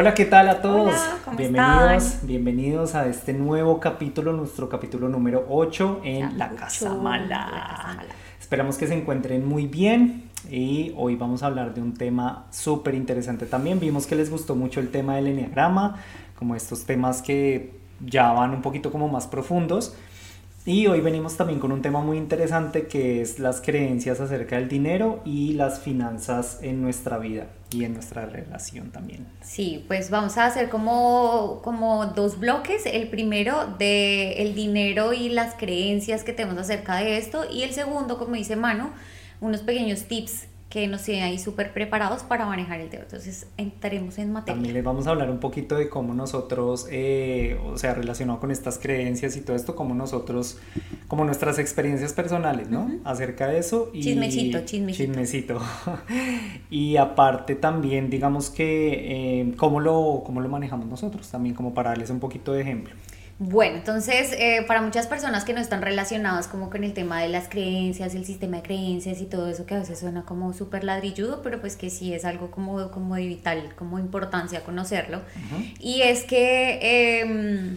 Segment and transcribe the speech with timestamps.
[0.00, 0.94] Hola, ¿qué tal a todos?
[0.94, 2.26] Hola, ¿cómo bienvenidos, están?
[2.28, 6.50] bienvenidos a este nuevo capítulo, nuestro capítulo número 8 en La.
[6.50, 8.04] Casa Mala.
[8.38, 12.94] Esperamos que se encuentren muy bien y hoy vamos a hablar de un tema súper
[12.94, 13.80] interesante también.
[13.80, 15.96] Vimos que les gustó mucho el tema del enneagrama,
[16.38, 19.96] como estos temas que ya van un poquito como más profundos.
[20.64, 24.68] Y hoy venimos también con un tema muy interesante que es las creencias acerca del
[24.68, 29.26] dinero y las finanzas en nuestra vida y en nuestra relación también.
[29.42, 32.86] Sí, pues vamos a hacer como, como dos bloques.
[32.86, 37.44] El primero de el dinero y las creencias que tenemos acerca de esto.
[37.50, 38.90] Y el segundo, como dice Manu,
[39.40, 43.04] unos pequeños tips que nos tienen ahí súper preparados para manejar el tema.
[43.04, 44.54] Entonces entraremos en materia.
[44.54, 48.50] También les vamos a hablar un poquito de cómo nosotros, eh, o sea, relacionado con
[48.50, 50.58] estas creencias y todo esto, cómo nosotros,
[51.06, 52.90] como nuestras experiencias personales, ¿no?
[53.04, 53.90] Acerca de eso.
[53.94, 55.12] Y, Chismecito, chismecito.
[55.12, 55.60] Chismecito.
[56.70, 61.90] y aparte también, digamos que, eh, cómo, lo, cómo lo manejamos nosotros, también como para
[61.90, 62.94] darles un poquito de ejemplo.
[63.40, 67.28] Bueno, entonces eh, para muchas personas que no están relacionadas como con el tema de
[67.28, 70.82] las creencias, el sistema de creencias y todo eso que a veces suena como súper
[70.82, 75.22] ladrilludo, pero pues que sí es algo como, como de vital, como importancia conocerlo.
[75.78, 77.76] Y es que em,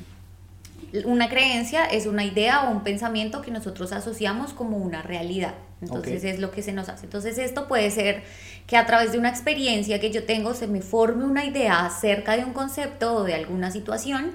[1.05, 5.53] una creencia es una idea o un pensamiento que nosotros asociamos como una realidad.
[5.79, 7.05] Entonces es lo que se nos hace.
[7.05, 8.23] Entonces esto puede ser
[8.65, 12.35] que a través de una experiencia que yo tengo se me forme una idea acerca
[12.35, 14.31] de un concepto o de alguna situación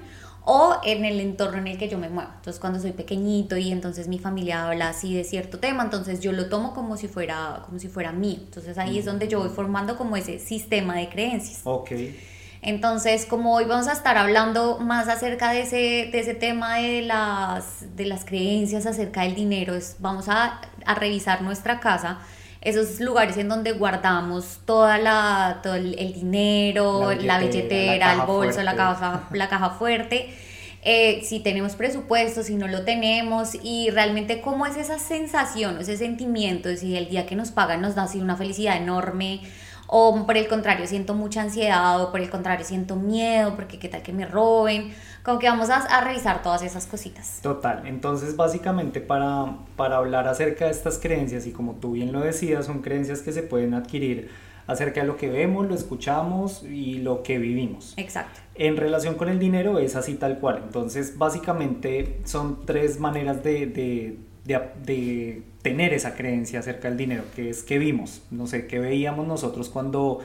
[0.49, 2.29] o en el entorno en el que yo me muevo.
[2.37, 6.31] Entonces cuando soy pequeñito y entonces mi familia habla así de cierto tema, entonces yo
[6.31, 8.39] lo tomo como si fuera, como si fuera mío.
[8.45, 11.59] Entonces ahí es donde yo voy formando como ese sistema de creencias.
[11.65, 11.91] Ok.
[12.61, 17.01] Entonces, como hoy vamos a estar hablando más acerca de ese, de ese tema de
[17.01, 22.19] las, de las creencias acerca del dinero, es, vamos a, a revisar nuestra casa,
[22.69, 28.13] esos lugares en donde guardamos toda la, todo el, el dinero, La la billetera, la
[28.13, 30.29] el bolso, la caja, la caja fuerte.
[30.81, 35.97] eh, si tenemos presupuesto, si no lo tenemos y realmente cómo es esa sensación, ese
[35.97, 39.41] sentimiento, si el día que nos pagan nos da así una felicidad enorme
[39.87, 43.89] o por el contrario siento mucha ansiedad o por el contrario siento miedo porque qué
[43.89, 44.93] tal que me roben,
[45.27, 47.41] como que vamos a, a revisar todas esas cositas.
[47.41, 52.21] Total, entonces básicamente para, para hablar acerca de estas creencias y como tú bien lo
[52.21, 54.29] decías, son creencias que se pueden adquirir
[54.67, 57.93] acerca de lo que vemos, lo escuchamos y lo que vivimos.
[57.97, 58.39] Exacto.
[58.55, 63.65] En relación con el dinero es así tal cual, entonces básicamente son tres maneras de,
[63.65, 68.65] de, de, de tener esa creencia acerca del dinero, que es que vimos, no sé,
[68.65, 70.21] qué veíamos nosotros cuando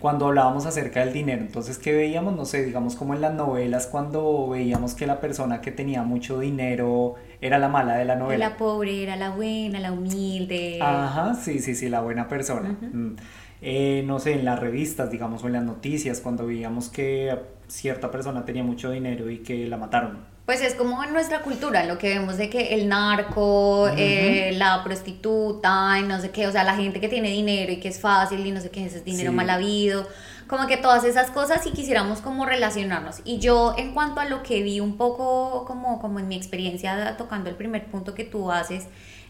[0.00, 1.42] cuando hablábamos acerca del dinero.
[1.42, 2.36] Entonces, ¿qué veíamos?
[2.36, 6.38] No sé, digamos como en las novelas, cuando veíamos que la persona que tenía mucho
[6.38, 8.50] dinero era la mala de la novela.
[8.50, 10.78] La pobre era la buena, la humilde.
[10.80, 12.76] Ajá, sí, sí, sí, la buena persona.
[12.80, 13.16] Mm.
[13.60, 18.10] Eh, no sé, en las revistas, digamos, o en las noticias, cuando veíamos que cierta
[18.10, 20.37] persona tenía mucho dinero y que la mataron.
[20.48, 24.82] Pues es como en nuestra cultura, lo que vemos de que el narco, eh, la
[24.82, 28.00] prostituta, y no sé qué, o sea, la gente que tiene dinero y que es
[28.00, 29.36] fácil y no sé qué, ese es dinero Sí.
[29.36, 30.08] mal habido,
[30.46, 33.16] como que todas esas cosas y quisiéramos como relacionarnos.
[33.26, 37.14] Y yo en cuanto a lo que vi un poco como, como en mi experiencia
[37.18, 38.86] tocando el primer punto que tú haces,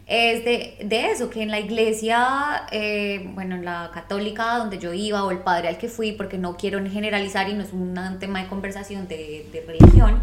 [0.06, 4.92] es de, de eso, que en la iglesia, eh, bueno, en la católica donde yo
[4.92, 7.98] iba o el padre al que fui, porque no quiero generalizar y no es un
[8.20, 10.22] tema de conversación de, de religión,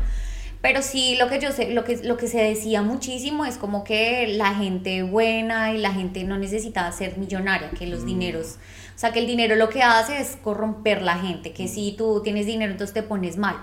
[0.66, 3.84] pero sí lo que yo sé, lo que, lo que se decía muchísimo es como
[3.84, 8.08] que la gente buena y la gente no necesita ser millonaria, que los Mm.
[8.08, 8.56] dineros,
[8.96, 12.22] o sea, que el dinero lo que hace es corromper la gente, que si tú
[12.24, 13.58] tienes dinero entonces te pones mal.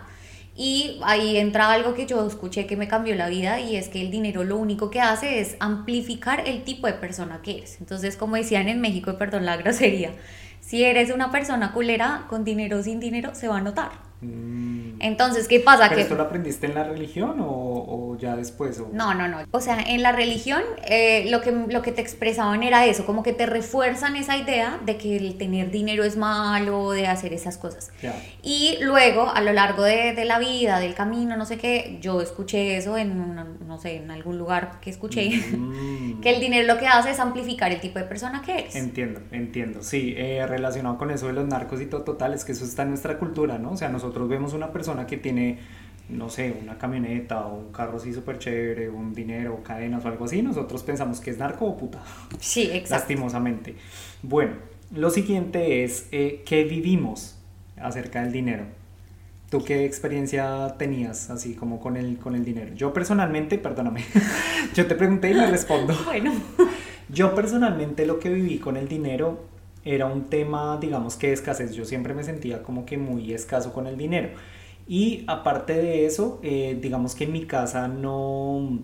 [0.54, 4.00] Y ahí entra algo que yo escuché que me cambió la vida y es que
[4.00, 7.78] el dinero lo único que hace es amplificar el tipo de persona que eres.
[7.80, 10.12] Entonces, como decían en México, perdón la grosería,
[10.60, 14.11] si eres una persona culera, con dinero o sin dinero, se va a notar.
[14.22, 15.00] Mm.
[15.00, 15.84] Entonces, ¿qué pasa?
[15.84, 18.78] ¿Pero que esto lo aprendiste en la religión o, o ya después?
[18.78, 19.38] o- No, no, no.
[19.50, 23.24] O sea, en la religión eh, lo, que, lo que te expresaban era eso, como
[23.24, 27.58] que te refuerzan esa idea de que el tener dinero es malo, de hacer esas
[27.58, 27.90] cosas.
[28.00, 28.14] Ya.
[28.42, 32.20] Y luego, a lo largo de, de la vida, del camino, no sé qué, yo
[32.20, 36.20] escuché eso en, una- no sé, en algún lugar que escuché, Mm.
[36.22, 38.76] que el dinero lo que hace es amplificar el tipo de persona que eres.
[38.76, 39.82] Entiendo, entiendo.
[39.82, 42.82] Sí, eh, relacionado con eso de los narcos y todo total, es que eso está
[42.82, 43.72] en nuestra cultura, ¿no?
[43.72, 45.58] O sea, nosotros vemos una persona que tiene,
[46.08, 50.24] no sé, una camioneta o un carro así súper chévere, un dinero, cadenas o algo
[50.24, 52.02] así, nosotros pensamos que es narco o puta.
[52.38, 52.94] Sí, exacto.
[52.94, 53.76] Lastimosamente.
[54.22, 54.52] Bueno,
[54.94, 57.38] lo siguiente es, eh, ¿qué vivimos
[57.76, 58.64] acerca del dinero?
[59.50, 62.74] ¿Tú qué experiencia tenías así como con el, con el dinero?
[62.74, 64.02] Yo personalmente, perdóname,
[64.74, 65.94] yo te pregunté y me respondo.
[66.06, 66.32] Bueno.
[67.08, 69.51] Yo personalmente lo que viví con el dinero
[69.84, 71.72] era un tema, digamos que de escasez.
[71.72, 74.30] Yo siempre me sentía como que muy escaso con el dinero.
[74.86, 78.78] Y aparte de eso, eh, digamos que en mi casa no,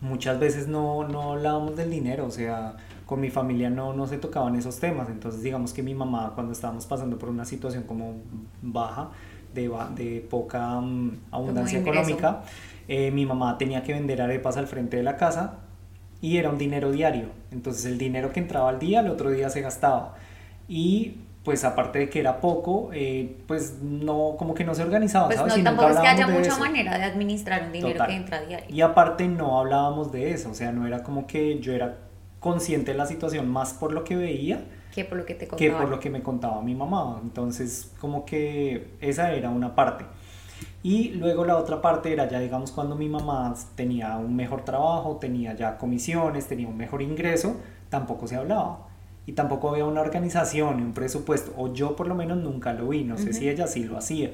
[0.00, 4.18] muchas veces no, no hablábamos del dinero, o sea, con mi familia no, no se
[4.18, 5.08] tocaban esos temas.
[5.08, 8.14] Entonces digamos que mi mamá cuando estábamos pasando por una situación como
[8.62, 9.10] baja,
[9.54, 12.42] de, de poca mm, abundancia económica,
[12.86, 15.60] eh, mi mamá tenía que vender arepas al frente de la casa
[16.20, 17.30] y era un dinero diario.
[17.50, 20.14] Entonces el dinero que entraba al día, el otro día se gastaba.
[20.68, 25.26] Y pues aparte de que era poco, eh, pues no, como que no se organizaba,
[25.26, 25.56] pues ¿sabes?
[25.56, 28.74] No, tampoco es que haya mucha manera de administrar un dinero que entra diario.
[28.74, 31.96] Y aparte no hablábamos de eso, o sea, no era como que yo era
[32.40, 34.62] consciente de la situación más por lo que veía
[34.98, 35.70] que por lo que te contaba.
[35.70, 37.20] Que por lo que me contaba mi mamá.
[37.22, 40.04] Entonces, como que esa era una parte.
[40.82, 45.16] Y luego la otra parte era ya, digamos, cuando mi mamá tenía un mejor trabajo,
[45.16, 47.56] tenía ya comisiones, tenía un mejor ingreso,
[47.88, 48.86] tampoco se hablaba.
[49.26, 53.04] Y tampoco había una organización, un presupuesto, o yo por lo menos nunca lo vi,
[53.04, 54.30] no sé si ella sí lo hacía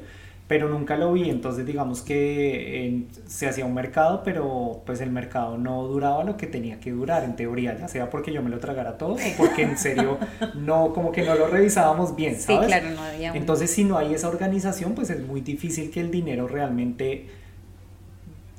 [0.46, 5.56] pero nunca lo vi, entonces digamos que se hacía un mercado, pero pues el mercado
[5.56, 8.58] no duraba lo que tenía que durar en teoría, ya sea porque yo me lo
[8.58, 10.18] tragara todo o porque en serio
[10.54, 12.66] no, como que no lo revisábamos bien, ¿sabes?
[12.66, 16.00] Sí, claro, no había Entonces si no hay esa organización, pues es muy difícil que
[16.00, 17.26] el dinero realmente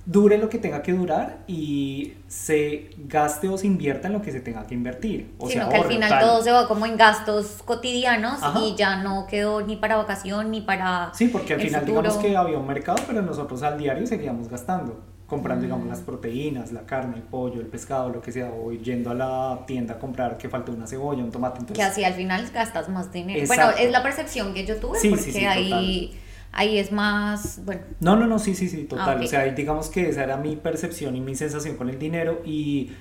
[0.05, 4.31] dure lo que tenga que durar y se gaste o se invierta en lo que
[4.31, 5.33] se tenga que invertir.
[5.39, 9.25] O sea, que al final todo se va como en gastos cotidianos y ya no
[9.27, 11.11] quedó ni para vacación ni para.
[11.13, 15.01] Sí, porque al final digamos que había un mercado, pero nosotros al diario seguíamos gastando.
[15.25, 16.05] Comprando, digamos, las mm.
[16.05, 19.95] proteínas, la carne, el pollo, el pescado, lo que sea, o yendo a la tienda
[19.95, 21.61] a comprar que falta una cebolla, un tomate.
[21.61, 21.83] Entonces...
[21.83, 23.43] Que así al final gastas más dinero.
[23.47, 26.15] Bueno, es la percepción que yo tuve, porque ahí
[26.55, 27.81] ahí es más, bueno.
[27.99, 29.19] No, no, no, sí, sí, sí, total.
[29.19, 32.41] Ah, o sea, digamos que esa era mi percepción y mi sensación con el dinero
[32.43, 32.91] y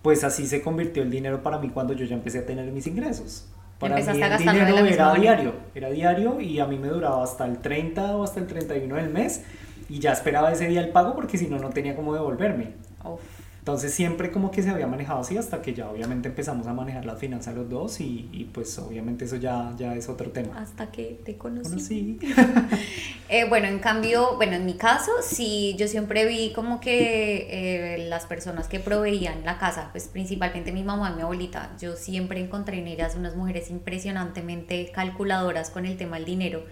[0.00, 2.86] pues así se convirtió el dinero para mí cuando yo ya empecé a tener mis
[2.86, 3.46] ingresos.
[3.78, 7.58] Para mí el dinero era diario, era diario y a mí me duraba hasta el
[7.58, 9.44] 30 o hasta el 31 del mes
[9.88, 12.72] y ya esperaba ese día el pago porque si no, no tenía cómo devolverme.
[13.04, 13.20] Uf.
[13.62, 17.04] Entonces siempre como que se había manejado así hasta que ya obviamente empezamos a manejar
[17.04, 20.60] las finanzas los dos y, y pues obviamente eso ya, ya es otro tema.
[20.60, 21.70] Hasta que te conocí.
[21.70, 22.18] Conocí.
[23.28, 28.08] eh, bueno, en cambio, bueno, en mi caso sí, yo siempre vi como que eh,
[28.08, 32.40] las personas que proveían la casa, pues principalmente mi mamá y mi abuelita, yo siempre
[32.40, 36.64] encontré en ellas unas mujeres impresionantemente calculadoras con el tema del dinero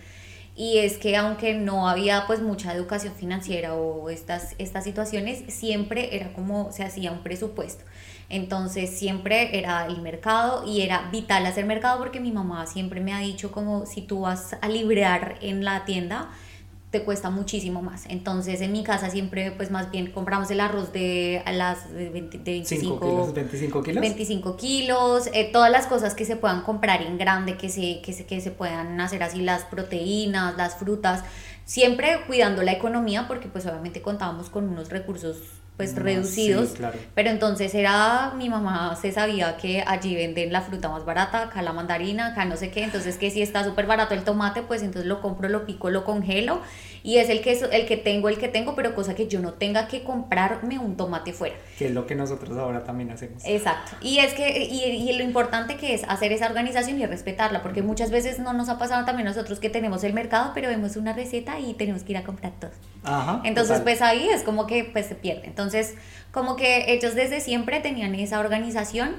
[0.57, 6.17] y es que aunque no había pues mucha educación financiera o estas, estas situaciones, siempre
[6.17, 7.85] era como se hacía un presupuesto.
[8.29, 13.13] Entonces siempre era el mercado y era vital hacer mercado porque mi mamá siempre me
[13.13, 16.31] ha dicho como si tú vas a librar en la tienda,
[16.91, 18.05] te cuesta muchísimo más.
[18.09, 22.11] Entonces en mi casa siempre pues más bien compramos el arroz de a las de,
[22.11, 24.01] 25 kilos, 25 kilos.
[24.01, 28.13] 25 kilos, eh, todas las cosas que se puedan comprar en grande, que se, que,
[28.13, 31.23] se, que se puedan hacer así las proteínas, las frutas,
[31.65, 36.75] siempre cuidando la economía porque pues obviamente contábamos con unos recursos pues reducidos.
[37.15, 41.63] Pero entonces era, mi mamá se sabía que allí venden la fruta más barata, acá
[41.63, 44.83] la mandarina, acá no sé qué, entonces que si está súper barato el tomate, pues
[44.83, 46.61] entonces lo compro, lo pico, lo congelo
[47.03, 49.55] y es el que, el que tengo, el que tengo, pero cosa que yo no
[49.55, 51.57] tenga que comprarme un tomate fuera.
[51.79, 53.43] Que es lo que nosotros ahora también hacemos.
[53.47, 53.93] Exacto.
[54.03, 57.83] Y es que, y, y lo importante que es hacer esa organización y respetarla, porque
[57.83, 61.15] muchas veces no nos ha pasado también nosotros que tenemos el mercado, pero vemos una
[61.15, 62.73] receta y tenemos que ir a comprar todo.
[63.03, 63.41] Ajá.
[63.45, 65.47] Entonces, pues ahí es como que pues se pierde.
[65.47, 65.70] Entonces,
[66.33, 69.17] como que ellos desde siempre tenían esa organización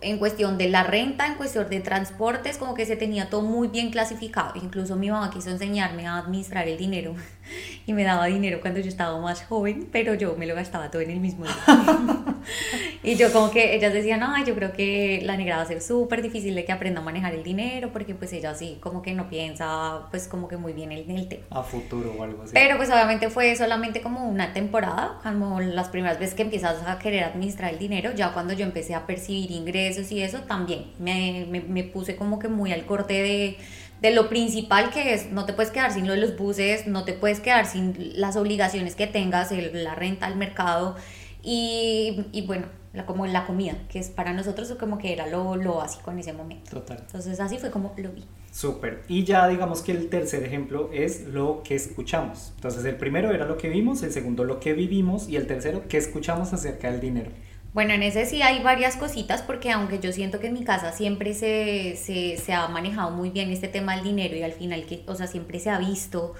[0.00, 3.68] en cuestión de la renta, en cuestión de transportes, como que se tenía todo muy
[3.68, 4.52] bien clasificado.
[4.56, 7.14] Incluso mi mamá quiso enseñarme a administrar el dinero
[7.86, 11.02] y me daba dinero cuando yo estaba más joven, pero yo me lo gastaba todo
[11.02, 11.54] en el mismo día.
[13.02, 15.80] y yo como que ellas decían, ay, yo creo que la negra va a ser
[15.80, 19.12] súper difícil de que aprenda a manejar el dinero, porque pues ella sí como que
[19.14, 21.44] no piensa pues como que muy bien en el, tema.
[21.50, 22.52] A futuro o algo así.
[22.52, 26.98] Pero pues obviamente fue solamente como una temporada, como las primeras veces que empiezas a
[26.98, 31.46] querer administrar el dinero, ya cuando yo empecé a percibir ingresos y eso también me,
[31.50, 33.56] me, me puse como que muy al corte de
[34.04, 37.06] de lo principal que es, no te puedes quedar sin lo de los buses, no
[37.06, 40.94] te puedes quedar sin las obligaciones que tengas, la renta, el mercado,
[41.42, 45.56] y, y bueno, la, como la comida, que es para nosotros como que era lo,
[45.56, 46.70] lo básico en ese momento.
[46.70, 46.98] Total.
[47.00, 48.26] Entonces así fue como lo vi.
[48.52, 49.04] Súper.
[49.08, 52.52] Y ya digamos que el tercer ejemplo es lo que escuchamos.
[52.56, 55.84] Entonces el primero era lo que vimos, el segundo lo que vivimos y el tercero
[55.88, 57.30] qué escuchamos acerca del dinero.
[57.74, 60.92] Bueno, en ese sí hay varias cositas porque aunque yo siento que en mi casa
[60.92, 64.86] siempre se, se, se ha manejado muy bien este tema del dinero y al final,
[64.86, 66.34] que, o sea, siempre se ha visto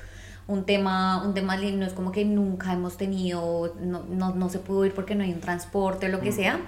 [0.46, 4.60] un tema, un tema no es como que nunca hemos tenido, no, no, no se
[4.60, 6.60] pudo ir porque no hay un transporte o lo que sea.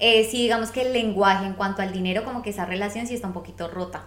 [0.00, 3.14] Eh, sí, digamos que el lenguaje en cuanto al dinero, como que esa relación sí
[3.14, 4.06] está un poquito rota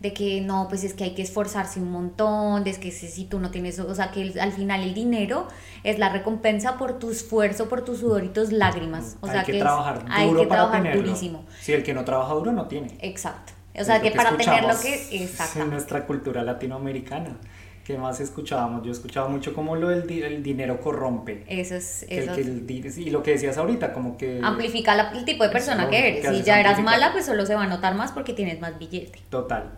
[0.00, 3.38] de que no, pues es que hay que esforzarse un montón, de que si tú
[3.38, 5.46] no tienes, o sea, que al final el dinero
[5.84, 9.16] es la recompensa por tu esfuerzo, por tus sudor y tus lágrimas.
[9.20, 11.02] O hay sea, que, que trabajar es, duro hay que para trabajar tenerlo.
[11.02, 11.44] durísimo.
[11.60, 12.96] Si el que no trabaja duro no tiene.
[13.00, 13.52] Exacto.
[13.78, 15.22] O sea, Es que, lo para tener lo que...
[15.22, 15.60] Exacto.
[15.60, 17.36] En nuestra cultura latinoamericana.
[17.84, 18.84] ¿Qué más escuchábamos?
[18.84, 21.44] Yo escuchaba mucho como lo del di- el dinero corrompe.
[21.48, 22.04] Eso es...
[22.08, 24.40] Que el- Eso que el y lo que decías ahorita, como que...
[24.42, 26.20] amplifica la- el tipo de persona Eso, que ¿qué eres.
[26.22, 26.44] Si haces?
[26.44, 29.20] ya eras mala, pues solo se va a notar más porque tienes más billete.
[29.28, 29.70] Total.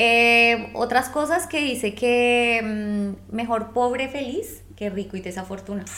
[0.00, 5.90] Eh, otras cosas que dice que mm, mejor pobre feliz que rico y desafortunado.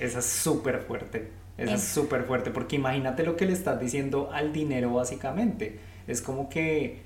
[0.00, 1.32] Esa es súper fuerte.
[1.58, 5.80] Esa es Es- súper fuerte, porque imagínate lo que le estás diciendo al dinero básicamente.
[6.06, 7.02] Es como que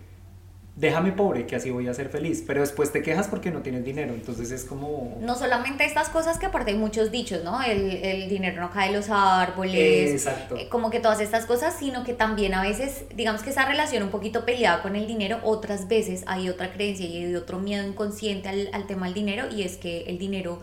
[0.77, 3.83] déjame pobre, que así voy a ser feliz, pero después te quejas porque no tienes
[3.83, 5.17] dinero, entonces es como...
[5.21, 7.63] No solamente estas cosas que aparte hay muchos dichos, ¿no?
[7.63, 10.55] El, el dinero no cae de los árboles, Exacto.
[10.57, 14.03] eh, como que todas estas cosas, sino que también a veces, digamos que esa relación
[14.03, 17.87] un poquito peleada con el dinero, otras veces hay otra creencia y hay otro miedo
[17.87, 20.63] inconsciente al, al tema del dinero y es que el dinero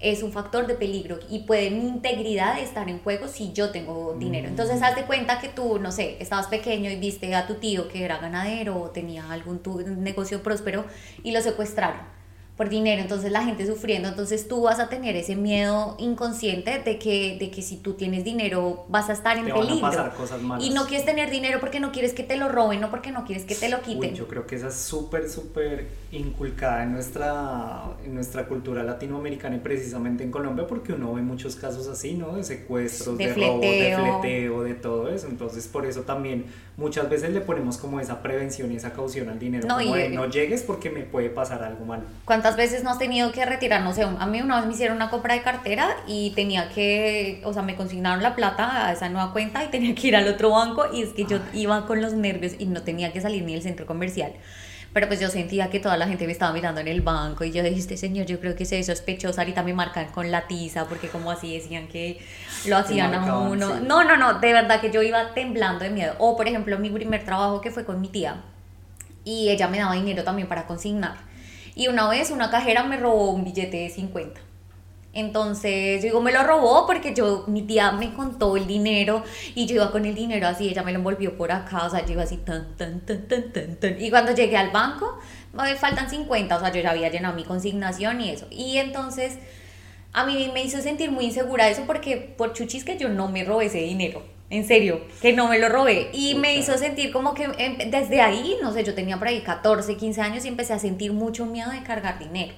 [0.00, 4.14] es un factor de peligro y puede mi integridad estar en juego si yo tengo
[4.18, 4.48] dinero.
[4.48, 7.88] Entonces, haz de cuenta que tú, no sé, estabas pequeño y viste a tu tío
[7.88, 10.84] que era ganadero o tenía algún tu- negocio próspero
[11.22, 12.00] y lo secuestraron
[12.56, 16.98] por dinero, entonces la gente sufriendo, entonces tú vas a tener ese miedo inconsciente de
[16.98, 19.88] que, de que si tú tienes dinero vas a estar en Te van a peligro.
[19.88, 20.64] pasar cosas malas.
[20.64, 23.24] Y no quieres tener dinero porque no quieres que te lo roben, no porque no
[23.24, 24.12] quieres que te lo quiten.
[24.12, 29.56] Uy, yo creo que esa es súper, súper inculcada en nuestra, en nuestra cultura latinoamericana
[29.56, 32.36] y precisamente en Colombia porque uno ve muchos casos así, ¿no?
[32.36, 34.20] De secuestros, De de, robos, de fleteo.
[34.20, 35.26] fleteo, de todo eso.
[35.26, 36.44] Entonces por eso también
[36.76, 39.66] muchas veces le ponemos como esa prevención y esa caución al dinero.
[39.66, 42.02] No, como y- de, no llegues porque me puede pasar algo malo.
[42.42, 43.82] ¿Cuántas veces no has tenido que retirar?
[43.82, 47.40] No sé, a mí una vez me hicieron una compra de cartera y tenía que,
[47.44, 50.26] o sea, me consignaron la plata a esa nueva cuenta y tenía que ir al
[50.26, 53.44] otro banco y es que yo iba con los nervios y no tenía que salir
[53.44, 54.32] ni del centro comercial.
[54.92, 57.52] Pero pues yo sentía que toda la gente me estaba mirando en el banco y
[57.52, 60.48] yo dije, este señor yo creo que se ve sospechoso, ahorita me marcan con la
[60.48, 62.20] tiza porque como así decían que
[62.66, 63.68] lo hacían a uno.
[63.68, 63.84] sí.
[63.86, 66.16] No, no, no, de verdad que yo iba temblando de miedo.
[66.18, 68.42] O por ejemplo mi primer trabajo que fue con mi tía
[69.24, 71.31] y ella me daba dinero también para consignar.
[71.74, 74.40] Y una vez una cajera me robó un billete de 50.
[75.14, 79.22] Entonces, yo digo, me lo robó porque yo, mi tía me contó el dinero
[79.54, 82.04] y yo iba con el dinero así, ella me lo envolvió por acá, o sea,
[82.06, 84.00] yo iba así, tan, tan, tan, tan, tan, tan.
[84.00, 85.18] Y cuando llegué al banco,
[85.52, 88.46] me faltan 50, o sea, yo ya había llenado mi consignación y eso.
[88.50, 89.38] Y entonces,
[90.14, 93.44] a mí me hizo sentir muy insegura eso porque por chuchis que yo no me
[93.44, 94.22] robé ese dinero.
[94.52, 96.10] En serio, que no me lo robé.
[96.12, 99.40] Y me hizo sentir como que em, desde ahí, no sé, yo tenía por ahí
[99.40, 102.52] 14, 15 años y empecé a sentir mucho miedo de cargar dinero.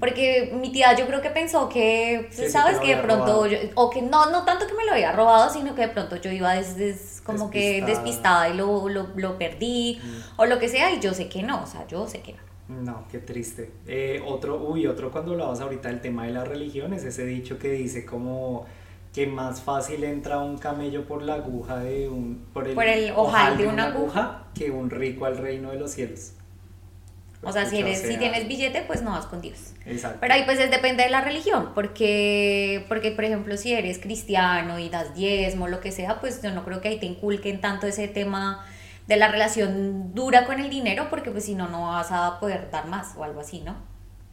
[0.00, 3.90] Porque mi tía yo creo que pensó que, Sí, sabes, que de pronto, yo- o
[3.90, 6.54] que no, no tanto que me lo había robado, sino que de pronto yo iba
[6.54, 8.48] des- des- como que Despistada.
[8.48, 10.00] y lo, lo, lo perdí
[10.36, 12.38] o lo que sea y yo sé que no, o sea, yo sé que no.
[12.68, 13.70] No, qué triste.
[13.86, 17.70] Eh, otro, uy, otro cuando hablabas ahorita del tema de las religiones, ese dicho que
[17.70, 18.66] dice como
[19.16, 23.12] que más fácil entra un camello por la aguja de un por el, Por el
[23.16, 24.44] ojal de una aguja.
[24.54, 26.34] que un rico al reino de los cielos.
[27.42, 29.72] O sea, si, Escucha, eres, o si tienes billete, pues no vas con Dios.
[29.86, 30.18] Exacto.
[30.20, 34.78] Pero ahí pues es, depende de la religión, porque, porque por ejemplo si eres cristiano
[34.78, 37.86] y das diezmo, lo que sea, pues yo no creo que ahí te inculquen tanto
[37.86, 38.66] ese tema
[39.06, 42.70] de la relación dura con el dinero, porque pues si no, no vas a poder
[42.70, 43.76] dar más o algo así, ¿no?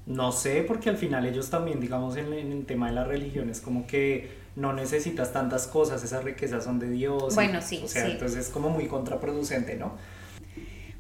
[0.05, 3.49] No sé, porque al final ellos también, digamos, en, en el tema de la religión,
[3.49, 7.33] es como que no necesitas tantas cosas, esas riquezas son de Dios.
[7.36, 8.12] Bueno, sí, O sea, sí.
[8.12, 9.93] entonces es como muy contraproducente, ¿no?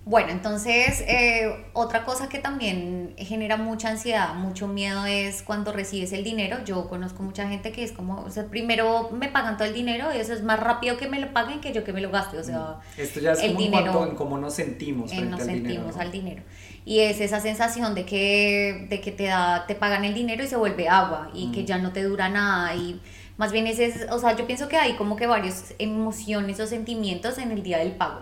[0.05, 6.11] Bueno, entonces eh, otra cosa que también genera mucha ansiedad, mucho miedo es cuando recibes
[6.11, 6.57] el dinero.
[6.65, 10.09] Yo conozco mucha gente que es como, o sea, primero me pagan todo el dinero
[10.13, 12.37] y eso es más rápido que me lo paguen que yo que me lo gaste.
[12.37, 15.15] O sea, Esto ya es el como en dinero- cuanto en cómo nos sentimos eh,
[15.15, 15.95] frente nos al sentimos dinero.
[15.95, 16.01] ¿no?
[16.01, 16.43] al dinero.
[16.83, 20.47] Y es esa sensación de que, de que te, da, te pagan el dinero y
[20.47, 21.51] se vuelve agua y Mm.
[21.53, 22.75] que ya no te dura nada.
[22.75, 22.99] Y
[23.37, 26.67] más bien ese es, o sea, yo pienso que hay como que varias emociones o
[26.67, 28.21] sentimientos en el día del pago.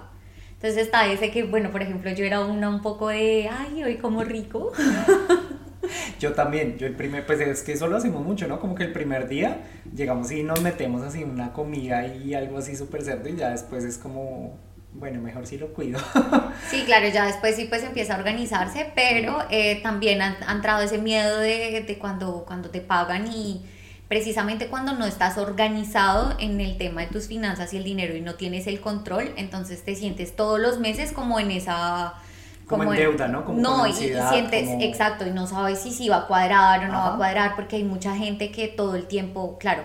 [0.53, 3.97] Entonces está ese que, bueno, por ejemplo, yo era una un poco de, ay, hoy
[3.97, 4.71] como rico.
[6.19, 8.59] Yo también, yo el primer, pues es que eso lo hacemos mucho, ¿no?
[8.59, 9.63] Como que el primer día
[9.93, 13.83] llegamos y nos metemos así una comida y algo así súper cerdo y ya después
[13.83, 14.57] es como,
[14.93, 15.99] bueno, mejor si lo cuido.
[16.69, 20.99] Sí, claro, ya después sí pues empieza a organizarse, pero eh, también ha, entrado ese
[20.99, 23.65] miedo de, de, cuando, cuando te pagan y
[24.11, 28.19] precisamente cuando no estás organizado en el tema de tus finanzas y el dinero y
[28.19, 32.15] no tienes el control, entonces te sientes todos los meses como en esa
[32.67, 33.45] como, en deuda, ¿no?
[33.45, 36.97] Como no, y, sientes, exacto, y no sabes si sí va a cuadrar o no
[36.97, 39.83] va a cuadrar, porque hay mucha gente que todo el tiempo, claro,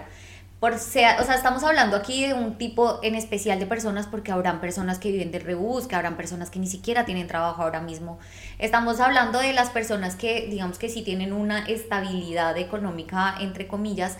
[0.61, 4.33] por sea, o sea, estamos hablando aquí de un tipo en especial de personas, porque
[4.33, 7.81] habrán personas que viven de rebus, que habrán personas que ni siquiera tienen trabajo ahora
[7.81, 8.19] mismo.
[8.59, 14.17] Estamos hablando de las personas que, digamos que sí tienen una estabilidad económica, entre comillas,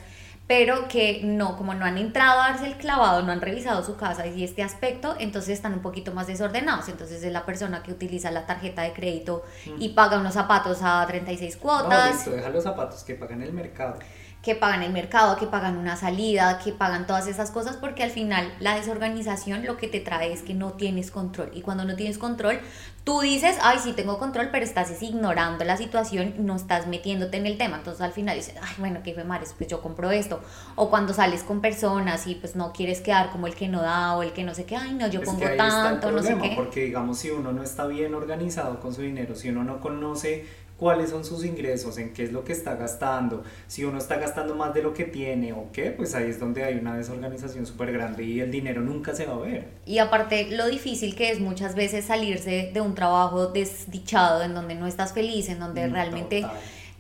[0.47, 3.97] pero que no, como no han entrado a darse el clavado, no han revisado su
[3.97, 6.89] casa y este aspecto, entonces están un poquito más desordenados.
[6.89, 9.43] Entonces es la persona que utiliza la tarjeta de crédito
[9.79, 12.11] y paga unos zapatos a 36 cuotas.
[12.11, 13.99] No, listo, deja los zapatos que pagan el mercado
[14.47, 18.13] que pagan el mercado, que pagan una salida, que pagan todas esas cosas, porque al
[18.13, 21.51] final la desorganización lo que te trae es que no tienes control.
[21.53, 22.61] Y cuando no tienes control,
[23.03, 27.47] tú dices, ay, sí tengo control, pero estás ignorando la situación, no estás metiéndote en
[27.47, 27.79] el tema.
[27.79, 30.41] Entonces al final dices, ay, bueno, qué fue mares, pues yo compro esto.
[30.77, 34.17] O cuando sales con personas y pues no quieres quedar como el que no da
[34.17, 36.53] o el que no sé qué, ay, no, yo pongo tanto, no sé qué.
[36.55, 40.47] Porque digamos, si uno no está bien organizado con su dinero, si uno no conoce
[40.77, 44.55] cuáles son sus ingresos, en qué es lo que está gastando, si uno está gastando
[44.55, 47.93] más de lo que tiene o qué, pues ahí es donde hay una desorganización súper
[47.93, 49.69] grande y el dinero nunca se va a ver.
[49.87, 54.75] Y aparte lo difícil que es muchas veces salirse de un trabajo desdichado en donde
[54.75, 56.47] no estás feliz, en donde mm, realmente...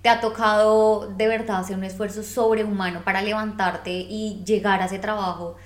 [0.02, 5.00] te ha tocado de verdad hacer un esfuerzo sobrehumano para levantarte y llegar a ese
[5.00, 5.56] trabajo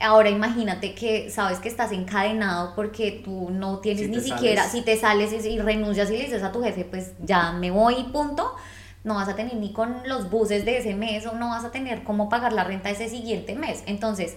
[0.00, 4.96] Ahora imagínate que sabes que estás encadenado porque tú no tienes ni siquiera, si te
[4.96, 8.56] sales y, renuncias y le dices a tu jefe, pues ya me voy y punto,
[9.04, 11.70] no vas a tener ni con los buses de ese mes o no vas a
[11.70, 13.82] tener cómo pagar la renta ese siguiente mes.
[13.86, 14.36] Entonces,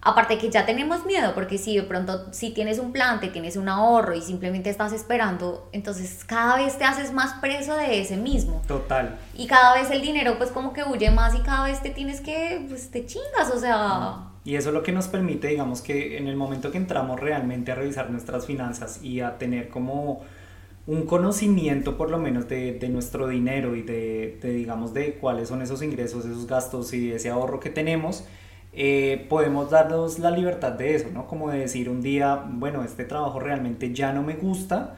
[0.00, 3.56] aparte que ya tenemos miedo, porque si de pronto si tienes un plan, te tienes
[3.56, 8.16] un ahorro y simplemente estás esperando, entonces cada vez te haces más preso de ese
[8.16, 8.62] mismo.
[8.66, 9.18] Total.
[9.34, 12.20] Y cada vez el dinero pues como que huye más y cada vez te tienes
[12.20, 14.30] que, pues te chingas, o sea...
[14.44, 17.72] Y eso es lo que nos permite, digamos, que en el momento que entramos realmente
[17.72, 20.22] a revisar nuestras finanzas y a tener como
[20.86, 25.82] un conocimiento por lo menos de, nuestro dinero y de, digamos, de cuáles son esos
[25.82, 28.24] ingresos, esos gastos y ese ahorro que tenemos,
[28.74, 31.26] eh, podemos darnos la libertad de eso, ¿no?
[31.26, 34.96] Como de decir un día, bueno, este trabajo realmente ya no me gusta,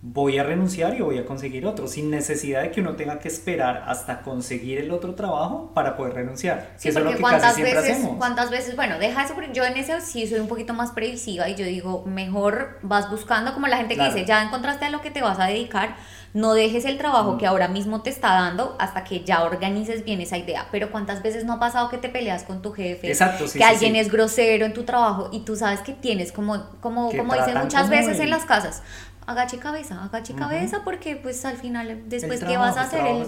[0.00, 3.26] voy a renunciar y voy a conseguir otro, sin necesidad de que uno tenga que
[3.26, 6.70] esperar hasta conseguir el otro trabajo para poder renunciar.
[6.76, 8.16] Sí, eso es lo que casi siempre veces, hacemos.
[8.16, 8.76] ¿Cuántas veces?
[8.76, 12.04] Bueno, deja eso, yo en ese sí soy un poquito más previsiva y yo digo,
[12.06, 15.40] mejor vas buscando, como la gente que dice, ya encontraste a lo que te vas
[15.40, 15.96] a dedicar,
[16.32, 17.38] no dejes el trabajo mm.
[17.38, 20.68] que ahora mismo te está dando hasta que ya organices bien esa idea.
[20.70, 23.08] Pero ¿cuántas veces no ha pasado que te peleas con tu jefe?
[23.08, 27.10] Exacto, que alguien es grosero en tu trabajo y tú sabes que tienes como, como,
[27.10, 28.82] como dicen muchas veces en las casas,
[29.28, 33.26] agache cabeza, agache cabeza porque pues al final después qué vas a hacer el...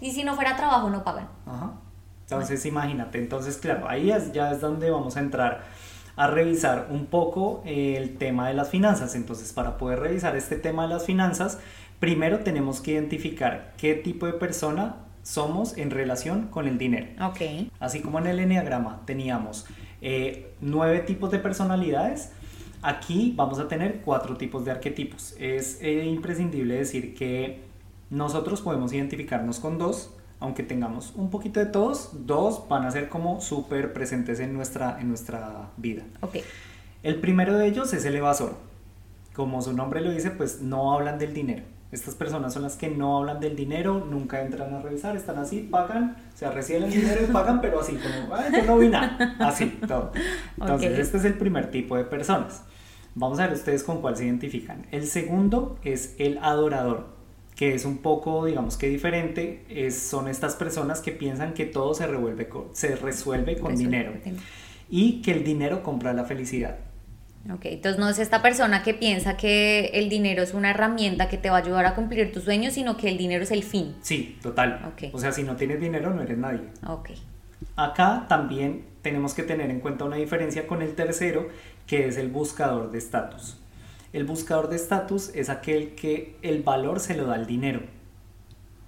[0.00, 1.28] y si no fuera trabajo no pagan.
[1.46, 1.72] Ajá.
[2.22, 5.64] Entonces imagínate, entonces claro, ahí es, ya es donde vamos a entrar
[6.14, 9.14] a revisar un poco el tema de las finanzas.
[9.14, 11.58] Entonces para poder revisar este tema de las finanzas,
[11.98, 17.08] primero tenemos que identificar qué tipo de persona somos en relación con el dinero.
[17.26, 17.70] Ok.
[17.80, 19.66] Así como en el enneagrama teníamos
[20.00, 22.30] eh, nueve tipos de personalidades,
[22.82, 25.36] Aquí vamos a tener cuatro tipos de arquetipos.
[25.38, 27.60] Es eh, imprescindible decir que
[28.10, 33.08] nosotros podemos identificarnos con dos, aunque tengamos un poquito de todos, dos van a ser
[33.08, 36.02] como súper presentes en nuestra, en nuestra vida.
[36.20, 36.42] Okay.
[37.04, 38.56] El primero de ellos es el evasor.
[39.32, 41.62] Como su nombre lo dice, pues no hablan del dinero.
[41.92, 45.68] Estas personas son las que no hablan del dinero, nunca entran a revisar, están así,
[45.70, 49.36] pagan, o sea, reciben el dinero y pagan, pero así como, yo no vi nada,
[49.38, 50.10] así, todo.
[50.60, 52.64] Entonces, este es el primer tipo de personas.
[53.14, 54.86] Vamos a ver ustedes con cuál se identifican.
[54.90, 57.08] El segundo es el adorador,
[57.56, 59.64] que es un poco, digamos que diferente.
[59.68, 64.12] Es, son estas personas que piensan que todo se, revuelve se resuelve con dinero
[64.88, 66.78] y que el dinero compra la felicidad.
[67.52, 71.38] Ok, entonces no es esta persona que piensa que el dinero es una herramienta que
[71.38, 73.96] te va a ayudar a cumplir tus sueños, sino que el dinero es el fin.
[74.00, 74.92] Sí, total.
[74.94, 75.10] Okay.
[75.12, 76.60] O sea, si no tienes dinero, no eres nadie.
[76.86, 77.10] Ok.
[77.74, 81.48] Acá también tenemos que tener en cuenta una diferencia con el tercero,
[81.86, 83.58] que es el buscador de estatus.
[84.12, 87.80] El buscador de estatus es aquel que el valor se lo da el dinero.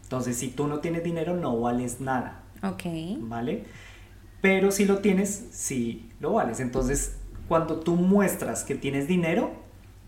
[0.04, 2.42] Entonces, si tú no tienes dinero, no vales nada.
[2.62, 2.84] Ok.
[3.20, 3.64] ¿Vale?
[4.40, 6.60] Pero si lo tienes, sí lo vales.
[6.60, 7.16] Entonces,
[7.48, 9.52] cuando tú muestras que tienes dinero,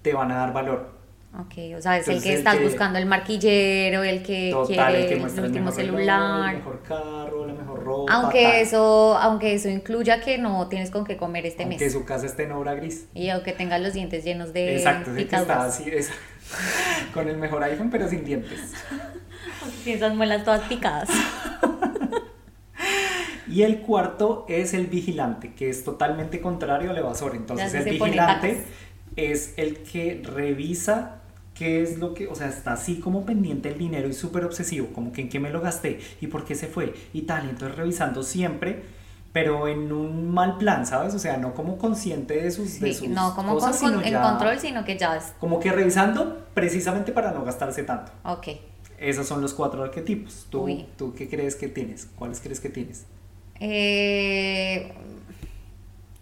[0.03, 0.96] te van a dar valor.
[1.39, 5.71] Ok, o sea, es el que estás buscando el marquillero, el que quiere el, último
[5.71, 6.55] celular.
[6.55, 8.15] el mejor carro, la mejor ropa.
[8.15, 11.79] Aunque eso, aunque eso incluya que no tienes con qué comer este mes.
[11.79, 13.09] Que su casa esté en obra gris.
[13.13, 16.11] Y aunque tengas los dientes llenos de Exacto, es que está así, es,
[17.13, 18.73] con el mejor iPhone pero sin dientes.
[19.87, 21.09] Esas muelas todas picadas.
[23.49, 27.37] Y el cuarto es el vigilante, que es totalmente contrario al evasor.
[27.37, 28.65] Entonces el vigilante
[29.15, 31.23] es el que revisa
[31.57, 34.89] qué es lo que, o sea, está así como pendiente el dinero y súper obsesivo,
[34.93, 37.47] como que en qué me lo gasté y por qué se fue y tal.
[37.47, 38.83] Y entonces revisando siempre,
[39.33, 41.15] pero en un mal plan, ¿sabes?
[41.15, 44.85] O sea, no como consciente de sus, de sus no como cosas, en control, sino
[44.85, 45.33] que ya es...
[45.41, 48.13] Como que revisando precisamente para no gastarse tanto.
[48.25, 48.49] Ok.
[48.99, 50.47] Esos son los cuatro arquetipos.
[50.51, 52.09] ¿Tú, ¿tú qué crees que tienes?
[52.17, 53.05] ¿Cuáles crees que tienes?
[53.61, 54.93] Eh,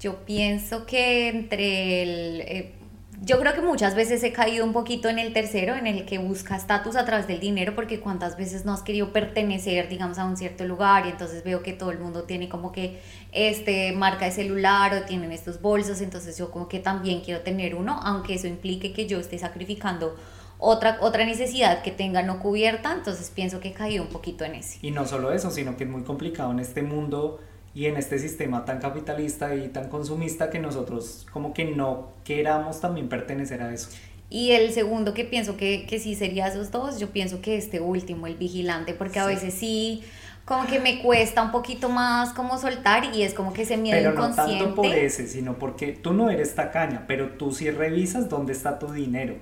[0.00, 2.40] yo pienso que entre el...
[2.42, 2.72] Eh,
[3.22, 6.18] yo creo que muchas veces he caído un poquito en el tercero, en el que
[6.18, 10.24] busca estatus a través del dinero, porque cuántas veces no has querido pertenecer, digamos, a
[10.24, 13.00] un cierto lugar y entonces veo que todo el mundo tiene como que
[13.32, 17.74] este marca de celular o tienen estos bolsos, entonces yo como que también quiero tener
[17.74, 20.16] uno, aunque eso implique que yo esté sacrificando
[20.58, 24.56] otra, otra necesidad que tenga no cubierta, entonces pienso que he caído un poquito en
[24.56, 24.78] ese.
[24.82, 27.40] Y no solo eso, sino que es muy complicado en este mundo
[27.74, 32.80] y en este sistema tan capitalista y tan consumista que nosotros como que no queramos
[32.80, 33.88] también pertenecer a eso.
[34.30, 37.80] Y el segundo que pienso que, que sí sería esos dos, yo pienso que este
[37.80, 40.02] último, el vigilante, porque a veces sí
[40.44, 43.96] como que me cuesta un poquito más como soltar y es como que ese miedo
[43.98, 44.52] pero inconsciente.
[44.54, 48.52] no tanto por ese, sino porque tú no eres tacaña, pero tú sí revisas dónde
[48.52, 49.36] está tu dinero.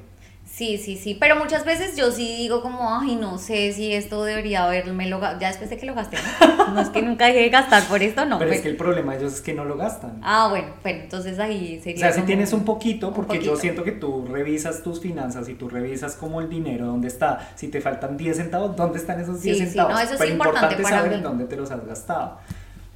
[0.53, 4.23] Sí, sí, sí, pero muchas veces yo sí digo como, ay, no sé si esto
[4.23, 6.19] debería haberme lo ya después de que lo gasté,
[6.75, 6.79] ¿no?
[6.79, 8.39] es que nunca dejé de gastar por esto, no.
[8.39, 10.21] Pero, es que el problema de ellos es que no lo gastan.
[10.23, 13.83] Ah, bueno, bueno, entonces ahí sería O sea, si tienes un poquito, porque yo siento
[13.83, 17.81] que tú revisas tus finanzas y tú revisas como el dinero, dónde está, si te
[17.81, 19.93] faltan 10 centavos, ¿dónde están esos 10 centavos?
[19.93, 22.39] Sí, no, eso es importante, saber en dónde te los has gastado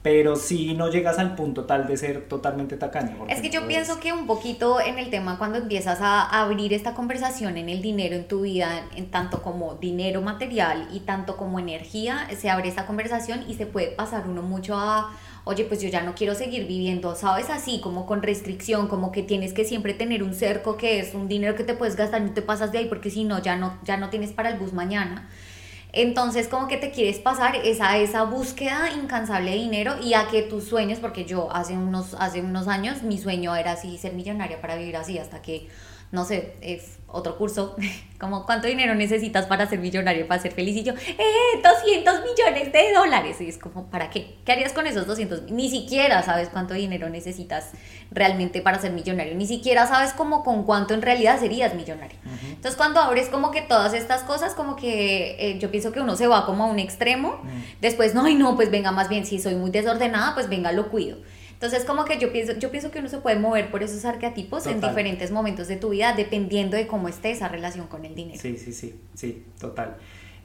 [0.06, 3.26] pero si no llegas al punto tal de ser totalmente tacaño.
[3.28, 6.94] Es que yo pienso que un poquito en el tema cuando empiezas a abrir esta
[6.94, 11.58] conversación en el dinero en tu vida, en tanto como dinero material y tanto como
[11.58, 15.10] energía, se abre esta conversación y se puede pasar uno mucho a,
[15.42, 17.50] oye, pues yo ya no quiero seguir viviendo, ¿sabes?
[17.50, 21.26] Así como con restricción, como que tienes que siempre tener un cerco que es un
[21.26, 23.76] dinero que te puedes gastar, no te pasas de ahí porque si no, ya no,
[23.82, 25.28] ya no tienes para el bus mañana.
[25.98, 30.42] Entonces, como que te quieres pasar esa, esa búsqueda incansable de dinero y a que
[30.42, 34.60] tus sueños, porque yo hace unos, hace unos años mi sueño era así, ser millonaria
[34.60, 35.68] para vivir así, hasta que
[36.16, 37.76] no sé, es otro curso,
[38.18, 42.72] como cuánto dinero necesitas para ser millonario, para ser feliz, y yo, eh, 200 millones
[42.72, 44.34] de dólares, y es como, ¿para qué?
[44.46, 45.50] ¿Qué harías con esos 200?
[45.50, 47.72] Ni siquiera sabes cuánto dinero necesitas
[48.10, 52.18] realmente para ser millonario, ni siquiera sabes como con cuánto en realidad serías millonario.
[52.48, 56.16] Entonces cuando abres como que todas estas cosas, como que eh, yo pienso que uno
[56.16, 57.42] se va como a un extremo,
[57.82, 60.88] después, no, y no, pues venga, más bien, si soy muy desordenada, pues venga, lo
[60.88, 61.18] cuido.
[61.56, 64.66] Entonces, como que yo pienso, yo pienso que uno se puede mover por esos arquetipos
[64.66, 68.38] en diferentes momentos de tu vida, dependiendo de cómo esté esa relación con el dinero.
[68.38, 69.96] Sí, sí, sí, sí, total.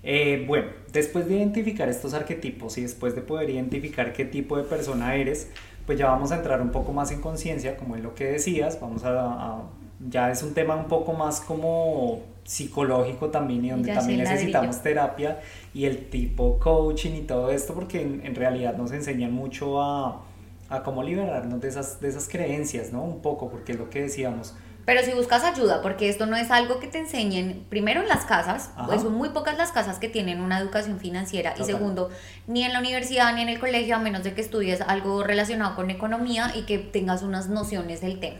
[0.03, 4.63] Eh, bueno, después de identificar estos arquetipos y después de poder identificar qué tipo de
[4.63, 5.49] persona eres,
[5.85, 8.79] pues ya vamos a entrar un poco más en conciencia, como es lo que decías,
[8.79, 9.63] vamos a,
[10.09, 15.41] ya es un tema un poco más como psicológico también y donde también necesitamos terapia
[15.73, 20.23] y el tipo coaching y todo esto porque en realidad nos enseñan mucho a
[20.71, 23.03] a cómo liberarnos de esas, de esas creencias, ¿no?
[23.03, 26.51] Un poco, porque es lo que decíamos, pero si buscas ayuda, porque esto no es
[26.51, 30.09] algo que te enseñen, primero en las casas, pues son muy pocas las casas que
[30.09, 32.09] tienen una educación financiera, y segundo,
[32.47, 35.75] ni en la universidad ni en el colegio, a menos de que estudies algo relacionado
[35.75, 38.39] con economía y que tengas unas nociones del tema.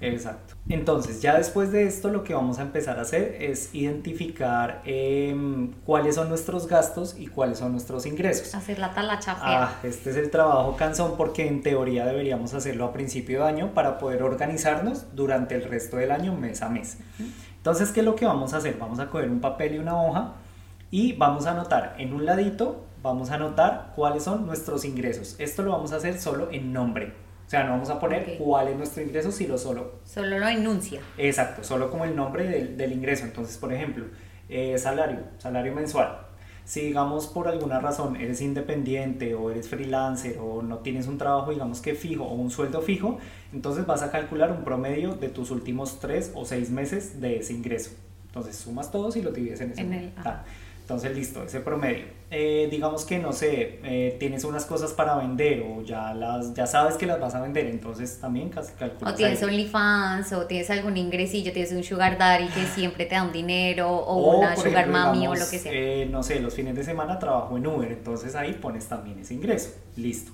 [0.00, 0.54] Exacto.
[0.68, 5.72] Entonces, ya después de esto, lo que vamos a empezar a hacer es identificar em,
[5.84, 8.54] cuáles son nuestros gastos y cuáles son nuestros ingresos.
[8.54, 12.92] Hacer la talacha Ah, este es el trabajo cansón porque en teoría deberíamos hacerlo a
[12.92, 16.98] principio de año para poder organizarnos durante el resto del año mes a mes.
[17.56, 18.76] Entonces, ¿qué es lo que vamos a hacer?
[18.78, 20.34] Vamos a coger un papel y una hoja
[20.90, 25.36] y vamos a anotar en un ladito, vamos a anotar cuáles son nuestros ingresos.
[25.38, 27.12] Esto lo vamos a hacer solo en nombre.
[27.46, 29.94] O sea, no vamos a poner cuál es nuestro ingreso, sino solo...
[30.04, 31.00] Solo lo enuncia.
[31.18, 33.24] Exacto, solo como el nombre del, del ingreso.
[33.24, 34.04] Entonces, por ejemplo,
[34.48, 36.29] eh, salario, salario mensual
[36.70, 41.50] si digamos por alguna razón eres independiente o eres freelancer o no tienes un trabajo
[41.50, 43.18] digamos que fijo o un sueldo fijo,
[43.52, 47.54] entonces vas a calcular un promedio de tus últimos tres o seis meses de ese
[47.54, 47.90] ingreso.
[48.26, 49.80] Entonces sumas todos y lo divides en ese.
[49.80, 50.12] En
[50.90, 52.06] Entonces, listo, ese promedio.
[52.32, 56.66] Eh, digamos que, no sé, eh, tienes unas cosas para vender o ya, las, ya
[56.66, 59.14] sabes que las vas a vender, entonces también casi calculas.
[59.14, 63.22] O tienes OnlyFans o tienes algún ingresillo, tienes un sugar daddy que siempre te da
[63.22, 65.72] un dinero o, una sugar mami o lo que sea.
[65.72, 69.34] Eh, no sé, los fines de semana trabajo en Uber, entonces ahí pones también ese
[69.34, 69.70] ingreso.
[69.94, 70.32] Listo.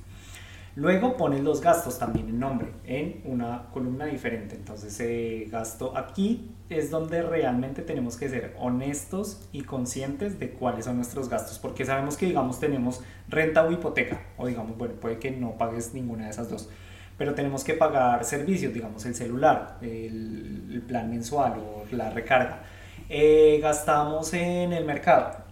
[0.76, 4.56] Luego pones los gastos también en nombre, en una columna diferente.
[4.56, 10.84] Entonces, eh, gasto aquí es donde realmente tenemos que ser honestos y conscientes de cuáles
[10.84, 15.18] son nuestros gastos, porque sabemos que, digamos, tenemos renta o hipoteca, o digamos, bueno, puede
[15.18, 16.68] que no pagues ninguna de esas dos,
[17.16, 22.64] pero tenemos que pagar servicios, digamos, el celular, el, plan mensual o la recarga.
[23.08, 25.45] Eh, gastamos en el mercado,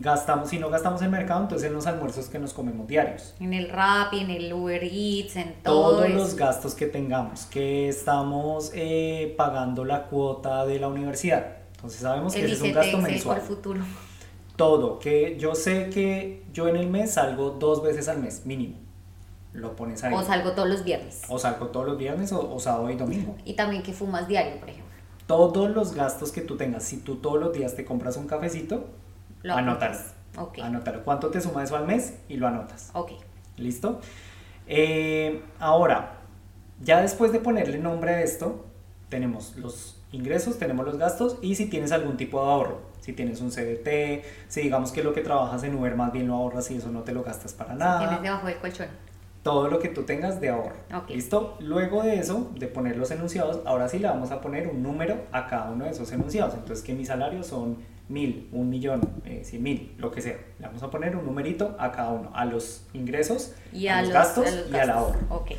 [0.00, 3.34] gastamos, si no gastamos en mercado, entonces en los almuerzos que nos comemos diarios.
[3.40, 7.88] En el rap, en el Uber Eats, en todo Todos los gastos que tengamos, que
[7.88, 11.56] estamos eh, pagando la cuota de la universidad.
[11.76, 13.40] Entonces sabemos que ese es un gasto mensual.
[13.40, 13.80] futuro.
[14.56, 18.76] Todo, que yo sé que yo en el mes salgo dos veces al mes, mínimo.
[19.52, 20.12] Lo pones ahí.
[20.14, 21.22] O salgo todos los viernes.
[21.28, 23.36] O salgo todos los viernes o, o sábado y domingo.
[23.44, 24.92] Y también que fumas diario, por ejemplo.
[25.26, 28.84] Todos los gastos que tú tengas, si tú todos los días te compras un cafecito,
[29.42, 30.14] lo anotas.
[30.36, 30.62] Okay.
[31.04, 32.18] ¿Cuánto te suma eso al mes?
[32.28, 32.90] Y lo anotas.
[32.92, 33.12] Ok.
[33.56, 34.00] ¿Listo?
[34.66, 36.18] Eh, ahora,
[36.82, 38.66] ya después de ponerle nombre a esto,
[39.08, 42.80] tenemos los ingresos, tenemos los gastos y si tienes algún tipo de ahorro.
[43.00, 46.34] Si tienes un CDT, si digamos que lo que trabajas en Uber más bien lo
[46.34, 48.00] ahorras y eso no te lo gastas para nada.
[48.00, 48.88] tienes debajo del colchón.
[49.42, 50.74] Todo lo que tú tengas de ahorro.
[51.08, 51.56] ¿Listo?
[51.60, 55.18] Luego de eso, de poner los enunciados, ahora sí le vamos a poner un número
[55.30, 56.54] a cada uno de esos enunciados.
[56.54, 57.76] Entonces, que mis salarios son
[58.08, 60.36] mil, un millón, eh, cien mil, lo que sea.
[60.58, 64.10] Le vamos a poner un numerito a cada uno, a los ingresos, y a, los,
[64.10, 65.18] gastos, y al ahorro.
[65.28, 65.58] Okay.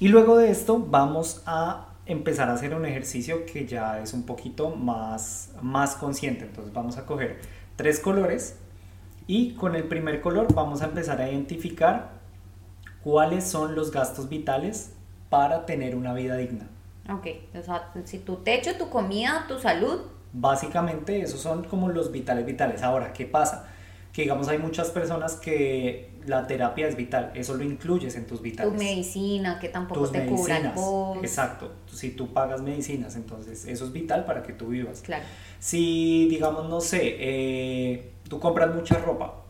[0.00, 4.24] Y luego de esto vamos a empezar a hacer un ejercicio que ya es un
[4.24, 6.44] poquito más, más consciente.
[6.44, 7.40] Entonces vamos a coger
[7.76, 8.56] tres colores
[9.26, 12.12] y con el primer color vamos a empezar a identificar
[13.02, 14.92] cuáles son los gastos vitales
[15.28, 16.68] para tener una vida digna.
[17.10, 17.26] Ok,
[17.58, 20.00] o sea, si tu techo, tu comida, tu salud,
[20.32, 22.82] Básicamente esos son como los vitales vitales.
[22.82, 23.68] Ahora, ¿qué pasa?
[24.12, 28.42] Que digamos hay muchas personas que la terapia es vital, eso lo incluyes en tus
[28.42, 28.72] vitales.
[28.72, 30.72] Tu medicina, que tampoco te cubran.
[31.22, 35.00] Exacto, si tú pagas medicinas, entonces eso es vital para que tú vivas.
[35.00, 35.24] Claro.
[35.58, 39.42] Si digamos, no sé, eh, tú compras mucha ropa,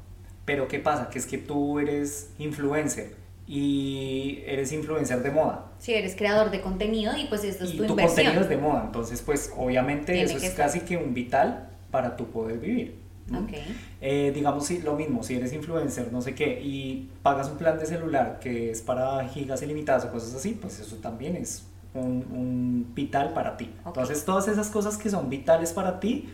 [0.44, 1.10] pero ¿qué pasa?
[1.10, 3.16] Que es que tú eres influencer
[3.48, 5.72] y eres influencer de moda.
[5.78, 8.82] Sí, eres creador de contenido y pues esto es tu, tu contenido es de moda,
[8.84, 12.96] entonces pues obviamente eso es casi que un vital para tu poder vivir.
[13.44, 13.76] Okay.
[14.00, 17.86] Eh, digamos lo mismo, si eres influencer, no sé qué, y pagas un plan de
[17.86, 22.92] celular que es para gigas ilimitadas o cosas así, pues eso también es un, un
[22.94, 23.70] vital para ti.
[23.86, 26.28] Entonces todas esas cosas que son vitales para ti,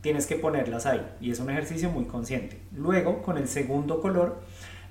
[0.00, 2.58] tienes que ponerlas ahí y es un ejercicio muy consciente.
[2.74, 4.42] Luego, con el segundo color,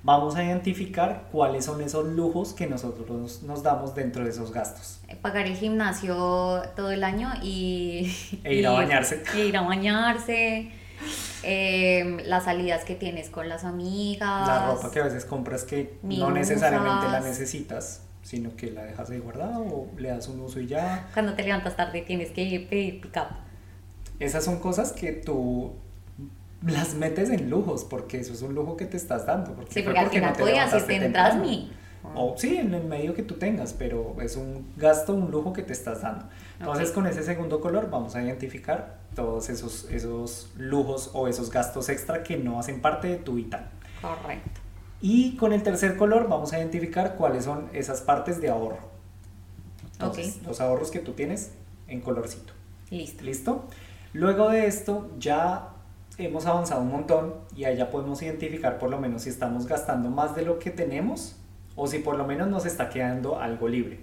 [0.04, 5.00] vamos a identificar cuáles son esos lujos que nosotros nos damos dentro de esos gastos.
[5.08, 8.14] Eh, pagar el gimnasio todo el año y...
[8.44, 9.22] E ir a bañarse.
[9.34, 10.70] E ir a bañarse.
[11.42, 14.46] Em, las salidas que tienes con las amigas.
[14.46, 19.10] La ropa que a veces compras que no necesariamente la necesitas, sino que la dejas
[19.10, 21.08] ahí guardada o le das un uso y ya.
[21.12, 23.36] Cuando te levantas tarde tienes que pedir pick up.
[24.20, 25.74] Esas son cosas que tú
[26.66, 29.52] las metes en lujos, porque eso es un lujo que te estás dando.
[29.52, 31.72] Porque sí, porque al final no podías irte en Trasmi.
[32.14, 35.62] O sí, en el medio que tú tengas, pero es un gasto, un lujo que
[35.62, 36.26] te estás dando.
[36.58, 41.88] Entonces con ese segundo color vamos a identificar todos esos, esos lujos o esos gastos
[41.88, 43.70] extra que no hacen parte de tu vital.
[44.02, 44.60] Correcto.
[45.00, 48.78] Y con el tercer color vamos a identificar cuáles son esas partes de ahorro.
[49.92, 51.52] Entonces, los ahorros que tú tienes
[51.88, 52.52] en colorcito.
[52.90, 53.24] Listo.
[53.24, 53.64] ¿Listo?
[54.12, 55.73] Luego de esto ya
[56.18, 60.34] hemos avanzado un montón y ya podemos identificar por lo menos si estamos gastando más
[60.34, 61.36] de lo que tenemos
[61.76, 64.00] o si por lo menos nos está quedando algo libre.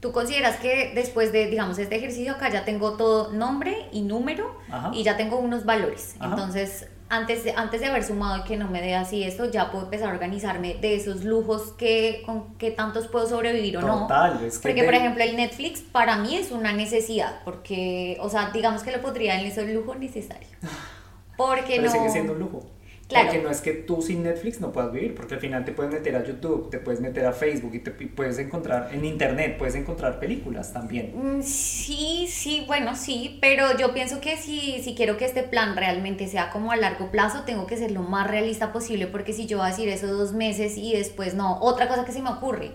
[0.00, 4.56] ¿Tú consideras que después de, digamos, este ejercicio acá ya tengo todo nombre y número
[4.92, 6.16] y ya tengo unos valores?
[6.20, 9.70] Entonces, antes de, antes de haber sumado y que no me dé así esto, ya
[9.70, 14.08] puedo empezar a organizarme de esos lujos que, con qué tantos puedo sobrevivir o no.
[14.44, 18.50] Es que porque, por ejemplo, el Netflix para mí es una necesidad, porque, o sea,
[18.52, 20.48] digamos que lo podría en ese lujo necesario.
[21.46, 22.62] Porque Pero sigue siendo un lujo.
[23.08, 23.26] Claro.
[23.26, 25.92] Porque no es que tú sin Netflix no puedas vivir, porque al final te puedes
[25.92, 29.74] meter a YouTube, te puedes meter a Facebook y te puedes encontrar en Internet, puedes
[29.74, 31.12] encontrar películas también.
[31.14, 35.76] Mm, sí, sí, bueno, sí, pero yo pienso que si, si quiero que este plan
[35.76, 39.46] realmente sea como a largo plazo, tengo que ser lo más realista posible, porque si
[39.46, 42.30] yo voy a decir eso dos meses y después no, otra cosa que se me
[42.30, 42.70] ocurre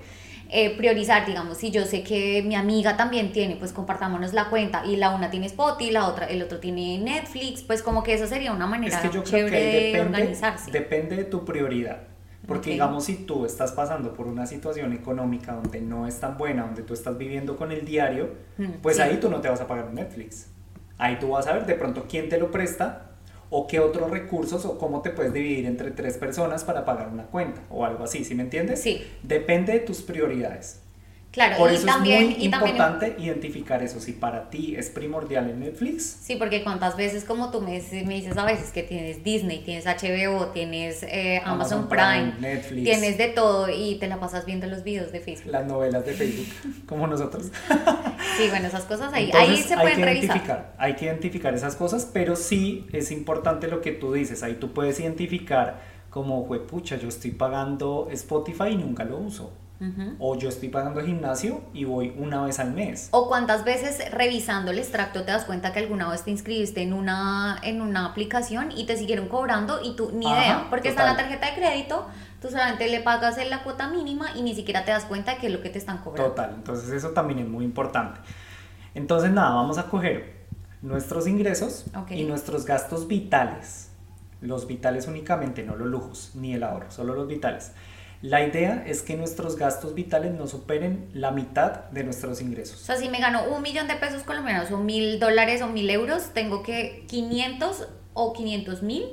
[0.51, 4.85] eh, priorizar, digamos, si yo sé que mi amiga también tiene, pues compartámonos la cuenta
[4.85, 8.27] y la una tiene Spotify, la otra, el otro tiene Netflix, pues como que esa
[8.27, 10.71] sería una manera Es que yo creo que ahí de depende, organizarse.
[10.71, 12.01] depende de tu prioridad.
[12.47, 16.63] Porque digamos, si tú estás pasando por una situación económica donde no es tan buena,
[16.63, 19.01] donde tú estás viviendo con el diario, Mm, pues sí.
[19.01, 20.47] ahí tú no te vas a pagar Netflix.
[20.97, 23.06] Ahí tú vas a ver de pronto quién te lo presta
[23.49, 27.27] o qué otros recursos o cómo te puedes dividir entre tres personas para pagar una
[27.27, 28.81] cuenta o algo así, ¿sí me entiendes?
[28.81, 29.03] Sí.
[29.23, 30.81] Depende de tus prioridades.
[31.37, 33.99] Claro, Por y eso también, es muy y también importante identificar eso.
[33.99, 38.15] Si para ti es primordial en Netflix, Sí, porque cuántas veces como tú me, me
[38.15, 42.83] dices a veces que tienes Disney, tienes HBO, tienes eh, Amazon, Amazon Prime, Prime, Netflix.
[42.85, 45.51] tienes de todo y te la pasas viendo los videos de Facebook.
[45.51, 46.47] las novelas de Facebook,
[46.87, 47.51] como nosotros.
[48.37, 50.25] Sí, bueno, esas cosas ahí, Entonces, ahí se hay pueden que revisar.
[50.37, 54.41] identificar, hay que identificar esas cosas, pero sí es importante lo que tú dices.
[54.41, 59.53] Ahí tú puedes identificar como, pucha, yo estoy pagando Spotify y nunca lo uso.
[59.79, 60.15] Ujú.
[60.19, 63.09] O yo estoy pagando gimnasio y voy una vez al mes.
[63.11, 66.93] O cuántas veces revisando el extracto te das cuenta que alguna vez te inscribiste en
[66.93, 71.01] una, en una aplicación y te siguieron cobrando y tú ni Ajá, idea, porque está
[71.03, 71.29] en la total.
[71.29, 72.07] tarjeta de crédito,
[72.41, 75.37] tú solamente le pagas en la cuota mínima y ni siquiera te das cuenta de
[75.37, 76.31] qué es lo que te están cobrando.
[76.31, 78.19] Total, entonces eso también es muy importante.
[78.95, 80.37] Entonces nada, vamos a coger
[80.81, 82.11] nuestros ingresos Ok.
[82.11, 83.91] y nuestros gastos vitales.
[84.41, 87.71] Los vitales únicamente, no los lujos ni el ahorro, solo los vitales.
[88.21, 92.79] La idea es que nuestros gastos vitales no superen la mitad de nuestros O ingresos.
[92.79, 96.31] sea, si me gano un millón de pesos colombianos o mil dólares o mil euros,
[96.33, 99.05] tengo que 500 o 500 mil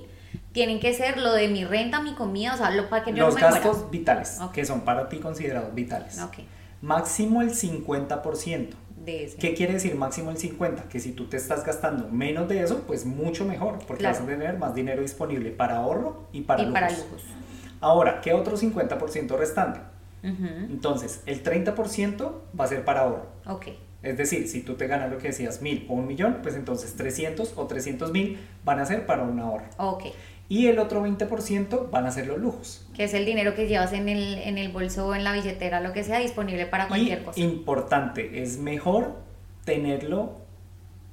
[0.53, 3.25] tienen que ser lo de mi renta, mi comida, o sea, lo para que yo
[3.27, 3.91] Los no me gastos muera.
[3.91, 4.53] vitales, Ok.
[4.53, 6.21] que son para ti considerados vitales.
[6.23, 6.39] Ok,
[6.81, 8.77] Máximo el 50%.
[9.05, 9.37] de ese.
[9.37, 10.85] ¿Qué quiere decir máximo el 50?
[10.89, 14.15] Que si tú te estás gastando menos de eso, pues mucho mejor, porque Claro.
[14.15, 17.23] vas a tener más dinero disponible para ahorro y para y para lujos.
[17.85, 19.81] Ahora, ¿qué otro 50% restante?
[20.23, 23.27] Entonces, el 30% va a ser para ahorro.
[23.47, 23.67] Ok,
[24.03, 26.95] Es decir, si tú te ganas lo que decías, mil o un millón, pues entonces
[26.97, 29.67] 300 o 300 mil van a ser para un ahorro.
[29.79, 30.05] ok.
[30.47, 32.87] Y el otro 20% van a ser los lujos.
[32.95, 35.81] Que es el dinero que llevas en el, en el bolso o en la billetera,
[35.81, 37.41] lo que sea, disponible para cualquier y cosa.
[37.41, 39.15] importante, es mejor
[39.65, 40.35] tenerlo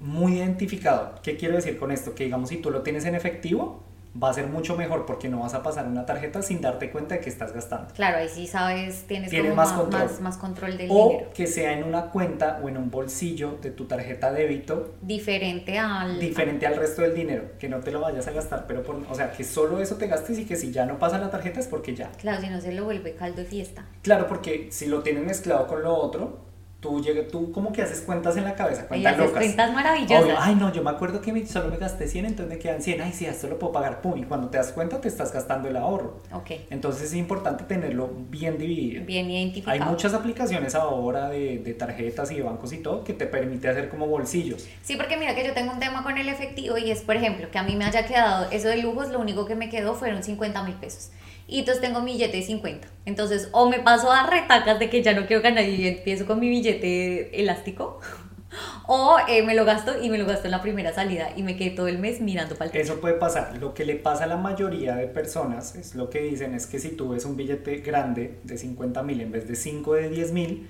[0.01, 1.15] muy identificado.
[1.23, 2.13] ¿Qué quiero decir con esto?
[2.13, 3.83] Que digamos, si tú lo tienes en efectivo,
[4.21, 7.15] va a ser mucho mejor porque no vas a pasar una tarjeta sin darte cuenta
[7.15, 7.93] de que estás gastando.
[7.93, 10.01] Claro, ahí sí sabes, tienes, Tienes como más más, control.
[10.03, 11.29] más, más control del O dinero.
[11.33, 16.19] que sea en una cuenta o en un bolsillo de tu tarjeta débito Diferente al...
[16.19, 19.15] diferente al resto del dinero, que no te lo vayas a gastar, pero por, o
[19.15, 21.67] sea, que solo eso te gastes y que si ya no pasa la tarjeta es
[21.67, 22.11] porque ya.
[22.19, 23.85] Claro, si no se lo vuelve caldo de fiesta.
[24.01, 26.50] Claro, porque si lo tienes mezclado con lo otro,
[26.81, 29.33] tú tú como que haces cuentas en la cabeza, cuentas locas.
[29.43, 30.23] cuentas maravillosas.
[30.25, 32.81] Obvio, ay no, yo me acuerdo que me- solo me gasté 100, entonces me quedan
[32.81, 35.31] 100, ay sí, esto lo puedo pagar, pum, y cuando te das cuenta te estás
[35.31, 36.17] gastando el ahorro.
[36.33, 39.05] Ok, Entonces es importante tenerlo bien dividido.
[39.05, 39.71] bien identificado.
[39.73, 43.69] Hay muchas aplicaciones ahora de, de tarjetas y de bancos y todo que te permite
[43.69, 44.67] hacer como bolsillos.
[44.81, 47.49] Sí, porque mira que yo tengo un tema con el efectivo y es, por ejemplo,
[47.51, 50.23] que a mí me haya quedado eso de lujos, lo único que me quedó fueron
[50.23, 51.11] 50 mil pesos.
[51.51, 52.87] Y entonces tengo mi billete de 50.
[53.05, 56.39] Entonces, o me paso a retacas de que ya no quiero ganar y empiezo con
[56.39, 57.99] mi billete elástico,
[58.87, 61.57] o eh, me lo gasto y me lo gasto en la primera salida y me
[61.57, 62.77] quedé todo el mes mirando para el.
[62.77, 63.57] Eso puede pasar.
[63.57, 66.79] Lo que le pasa a la mayoría de personas es lo que dicen es que
[66.79, 70.31] si tú ves un billete grande de 50 mil en vez de 5 de 10
[70.31, 70.69] mil,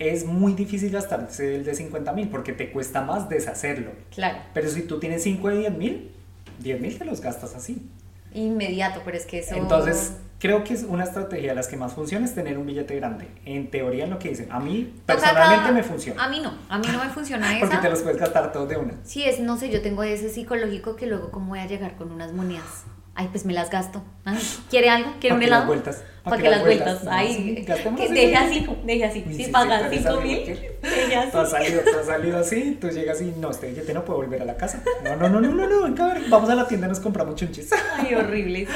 [0.00, 3.92] es muy difícil gastarse el de 50 mil porque te cuesta más deshacerlo.
[4.12, 6.10] Claro, Pero si tú tienes 5 de 10 mil,
[6.58, 7.88] 10 mil te los gastas así.
[8.34, 9.54] Inmediato, pero es que eso...
[9.54, 12.96] Entonces, creo que es una estrategia de las que más funciona es tener un billete
[12.96, 13.28] grande.
[13.44, 14.48] En teoría, en lo que dicen.
[14.50, 16.24] A mí, personalmente, me funciona.
[16.24, 17.82] A mí no, a mí no me funciona Porque esa.
[17.82, 18.94] te los puedes gastar todos de una.
[19.04, 22.10] Sí, es, no sé, yo tengo ese psicológico que luego, ¿cómo voy a llegar con
[22.10, 22.84] unas monedas?
[23.14, 24.02] Ay, pues me las gasto.
[24.24, 24.38] Ay,
[24.70, 25.10] ¿Quiere algo?
[25.20, 25.60] ¿Quiere ¿Pa' un helado?
[25.62, 26.04] las vueltas?
[26.22, 27.06] ¿Pa' ¿Para qué las vueltas?
[27.08, 29.24] Ay, que deje así, deje así.
[29.34, 31.30] Si pagas sí, tú eres 5 algo mil, que- deje así.
[31.30, 34.20] Tú has, salido, tú has salido así, tú llegas y no, este billete no puedo
[34.20, 34.82] volver a la casa.
[35.04, 37.00] No, no, no, no, no, no, venga, a ver, vamos a la tienda y nos
[37.00, 37.70] compramos chunchis.
[37.96, 38.72] Ay, horrible, sí.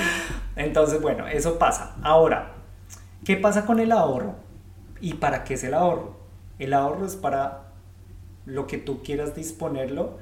[0.57, 1.95] Entonces, bueno, eso pasa.
[2.03, 2.53] Ahora,
[3.25, 4.35] ¿qué pasa con el ahorro?
[5.01, 6.17] ¿Y para qué es el ahorro?
[6.59, 7.63] El ahorro es para
[8.47, 10.19] lo que tú quieras disponerlo,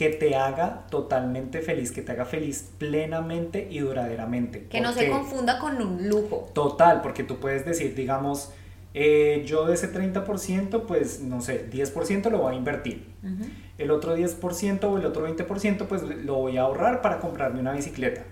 [0.00, 4.64] que te haga totalmente feliz, que te haga feliz plenamente y duraderamente.
[4.64, 6.48] Que no ¿Por se confunda con un lujo.
[6.54, 8.50] Total, porque tú puedes decir, digamos,
[8.94, 13.10] eh, yo de ese 30%, pues no sé, 10% lo voy a invertir.
[13.76, 17.72] El otro 10% o el otro 20% pues lo voy a ahorrar para comprarme una
[17.72, 18.22] bicicleta.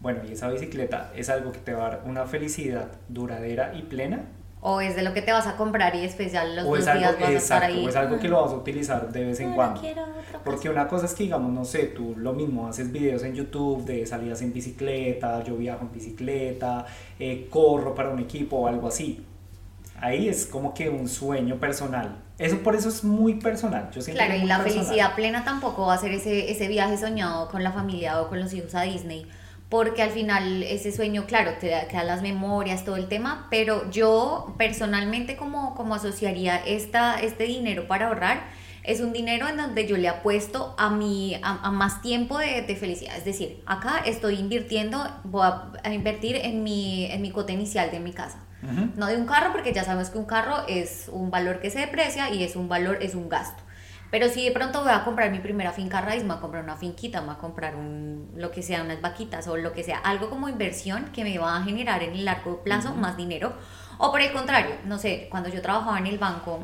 [0.00, 3.82] Bueno, y esa bicicleta es algo que te va a dar una felicidad duradera y
[3.82, 4.24] plena.
[4.64, 6.88] O es de lo que te vas a comprar y ya los o es dos
[6.88, 7.84] algo, días vas a estar ahí.
[7.84, 9.80] o es algo que lo "Mm, vas a utilizar de vez en no, cuando.
[9.80, 10.38] quiero otra cosa".
[10.44, 13.84] Porque una cosa es que, digamos, no sé, tú lo mismo, haces videos en YouTube
[13.84, 16.86] de salidas en bicicleta, yo viajo en bicicleta,
[17.18, 19.24] eh, corro para un equipo o algo así.
[20.00, 22.16] Ahí es como que un sueño personal.
[22.38, 23.88] Eso por eso es muy personal.
[23.92, 24.84] Yo siento claro, y la personal.
[24.86, 28.40] felicidad plena tampoco va a ser ese, ese viaje soñado con la familia o con
[28.40, 29.26] los hijos a Disney,
[29.72, 33.46] porque al final ese sueño, claro, te da, te da las memorias, todo el tema,
[33.50, 38.42] pero yo personalmente como, como asociaría esta, este dinero para ahorrar,
[38.82, 42.60] es un dinero en donde yo le apuesto a, mi, a, a más tiempo de,
[42.60, 43.16] de felicidad.
[43.16, 47.90] Es decir, acá estoy invirtiendo, voy a, a invertir en mi, en mi cuota inicial
[47.90, 48.40] de mi casa.
[48.94, 51.78] No de un carro, porque ya sabemos que un carro es un valor que se
[51.78, 53.62] deprecia y es un valor, es un gasto.
[54.12, 56.62] Pero si de pronto voy a comprar mi primera finca raíz, me voy a comprar
[56.62, 59.82] una finquita, me voy a comprar un, lo que sea, unas vaquitas o lo que
[59.82, 63.54] sea, algo como inversión que me va a generar en el largo plazo más dinero.
[63.96, 66.62] O por el contrario, no sé, cuando yo trabajaba en el banco,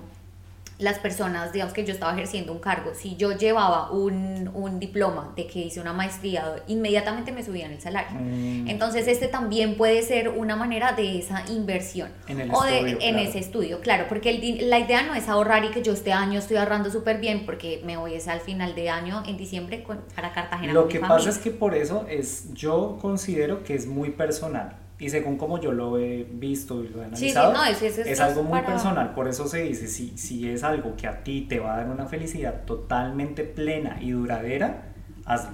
[0.78, 5.32] las personas, digamos que yo estaba ejerciendo un cargo, si yo llevaba un, un diploma
[5.34, 8.16] de que hice una maestría, inmediatamente me subían el salario.
[8.18, 8.68] Mm.
[8.68, 12.10] Entonces este también puede ser una manera de esa inversión.
[12.28, 13.28] En el o de, estudio, en claro.
[13.28, 16.38] ese estudio, claro, porque el la idea no es ahorrar y que yo este año
[16.38, 20.00] estoy ahorrando súper bien porque me voy es al final de año en diciembre con-
[20.14, 20.72] para Cartagena.
[20.72, 24.76] Lo con que pasa es que por eso es, yo considero que es muy personal.
[25.00, 27.82] Y según como yo lo he visto y lo he Sí, sí, analizado, no, es-
[27.82, 29.14] es- es es algo muy para- personal.
[29.14, 31.88] Por eso se dice, si, si es algo que a ti te va a dar
[31.88, 34.82] una felicidad totalmente plena y duradera,
[35.24, 35.52] hazlo.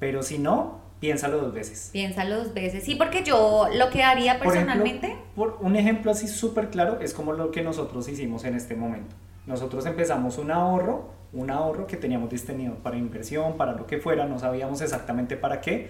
[0.00, 1.90] Pero si no, piénsalo dos veces.
[1.92, 2.82] Piénsalo dos veces.
[2.82, 5.16] Sí, porque yo lo que haría Por ejemplo, personalmente...
[5.36, 9.14] por un ejemplo así súper claro es como lo que nosotros hicimos en este momento.
[9.46, 14.26] Nosotros empezamos un ahorro, un ahorro que teníamos destinido para inversión, para lo que fuera,
[14.26, 15.88] no sabíamos exactamente para qué,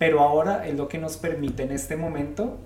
[0.00, 2.56] pero ahora es lo que nos permite en este momento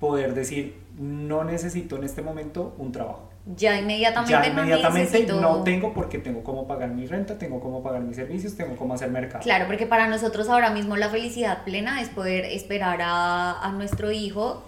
[0.00, 3.30] poder decir, no necesito en este momento un trabajo.
[3.46, 7.84] Ya inmediatamente, Ya inmediatamente no, no tengo porque tengo cómo pagar mi renta, tengo cómo
[7.84, 9.44] pagar mis servicios, tengo cómo hacer mercado.
[9.44, 14.10] Claro, porque para nosotros ahora mismo la felicidad plena es poder esperar a, a nuestro
[14.10, 14.64] hijo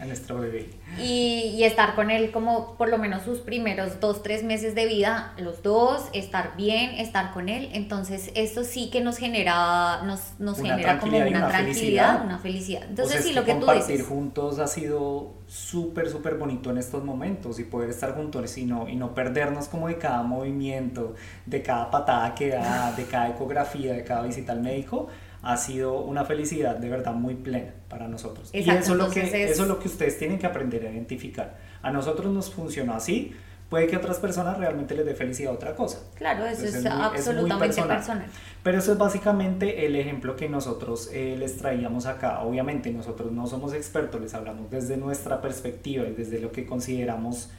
[0.00, 0.70] A nuestro bebé.
[0.98, 4.86] y, y estar con él como por lo menos sus primeros dos, tres meses de
[4.86, 7.68] vida, los dos, estar bien, estar con él.
[7.72, 12.24] Entonces, esto sí que nos genera, nos, nos Una genera como una, una tranquilidad, felicidad.
[12.24, 12.82] una felicidad.
[12.88, 14.06] Entonces, es sí, lo que tú compartir dices.
[14.06, 18.88] juntos ha sido súper, súper bonito en estos momentos y poder estar juntos y no,
[18.88, 21.14] y no perdernos como de cada movimiento,
[21.46, 25.08] de cada patada que da, de cada ecografía, de cada visita al médico,
[25.42, 28.50] ha sido una felicidad de verdad muy plena para nosotros.
[28.52, 30.86] y Exacto, eso es, lo que, es- eso es lo que ustedes tienen que aprender
[30.86, 31.56] a identificar.
[31.82, 33.34] A nosotros nos funcionó así,
[33.70, 35.98] puede que a otras personas realmente les dé felicidad a otra cosa.
[36.14, 37.96] Claro, eso Entonces, es, es muy- es absolutamente personal.
[37.98, 38.26] personal.
[38.62, 42.40] Pero eso es básicamente el ejemplo que nosotros eh, les traíamos acá.
[42.40, 47.50] Obviamente nosotros no somos expertos, les hablamos desde nuestra perspectiva y desde lo que consideramos,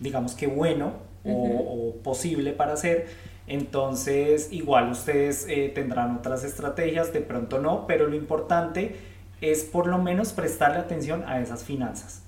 [0.00, 0.94] digamos que bueno
[1.24, 1.88] o- Ujú.
[1.98, 3.08] o, posible para hacer.
[3.46, 8.96] Entonces, igual ustedes eh, tendrán otras estrategias, de pronto no, pero lo importante
[9.40, 12.22] es por lo menos prestarle atención a esas finanzas.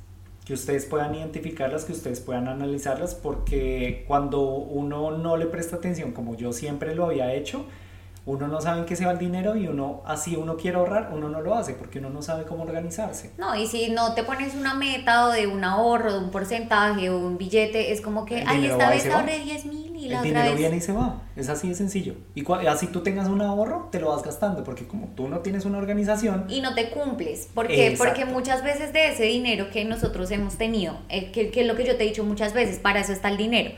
[0.44, 6.12] Que ustedes puedan identificarlas, que ustedes puedan analizarlas, porque cuando uno no le presta atención,
[6.12, 7.64] como yo siempre lo había hecho,
[8.26, 11.10] uno no sabe en qué se va el dinero y uno, así uno quiere ahorrar,
[11.12, 13.32] uno no lo hace, porque uno no sabe cómo organizarse.
[13.36, 17.10] No, y si no te pones una meta o de un ahorro, de un porcentaje
[17.10, 20.20] o un billete, es como que, El ay, esta vez ahorré 10 mil y la
[20.20, 20.58] El otra dinero vez...
[20.58, 22.14] viene y se va, es así de sencillo.
[22.34, 25.66] Y así tú tengas un ahorro, te lo vas gastando, porque como tú no tienes
[25.66, 27.48] una organización, y no te cumples.
[27.52, 27.88] ¿Por qué?
[27.88, 28.04] Exacto.
[28.04, 31.76] Porque muchas veces de ese dinero que nosotros hemos tenido, eh, que, que es lo
[31.76, 33.72] que yo te he dicho muchas veces, para eso está el dinero.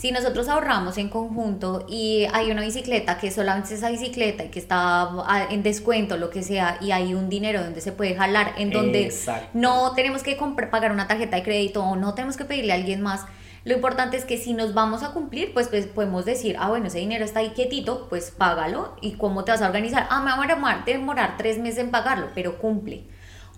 [0.00, 4.48] Si nosotros ahorramos en conjunto y hay una bicicleta que solamente es esa bicicleta y
[4.48, 5.10] que está
[5.50, 9.04] en descuento, lo que sea, y hay un dinero donde se puede jalar, en donde
[9.04, 9.50] Exacto.
[9.52, 12.76] no tenemos que comprar- pagar una tarjeta de crédito o no tenemos que pedirle a
[12.76, 13.26] alguien más.
[13.64, 16.86] Lo importante es que si nos vamos a cumplir, pues, pues podemos decir, ah, bueno,
[16.86, 18.96] ese dinero está ahí quietito, pues págalo.
[19.02, 20.06] ¿Y cómo te vas a organizar?
[20.08, 23.04] Ah, me va a demorar, demorar tres meses en pagarlo, pero cumple.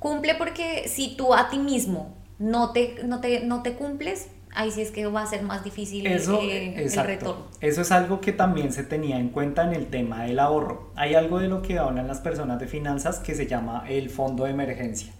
[0.00, 4.70] Cumple porque si tú a ti mismo no te, no te, no te cumples, ahí
[4.70, 7.08] sí es que va a ser más difícil Eso, eh, el exacto.
[7.08, 7.46] retorno.
[7.60, 10.90] Eso es algo que también se tenía en cuenta en el tema del ahorro.
[10.96, 14.44] Hay algo de lo que hablan las personas de finanzas que se llama el fondo
[14.44, 15.12] de emergencia,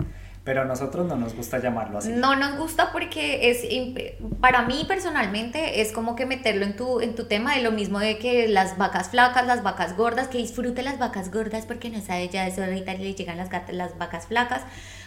[0.45, 2.11] pero a nosotros no nos gusta llamarlo así.
[2.12, 3.64] No nos gusta porque es
[4.41, 7.99] para mí personalmente es como que meterlo en tu en tu tema de lo mismo
[7.99, 12.01] de que las vacas flacas, las vacas gordas, que disfrute las vacas gordas porque no
[12.01, 14.62] sabe ya eso ahorita le llegan las las vacas flacas.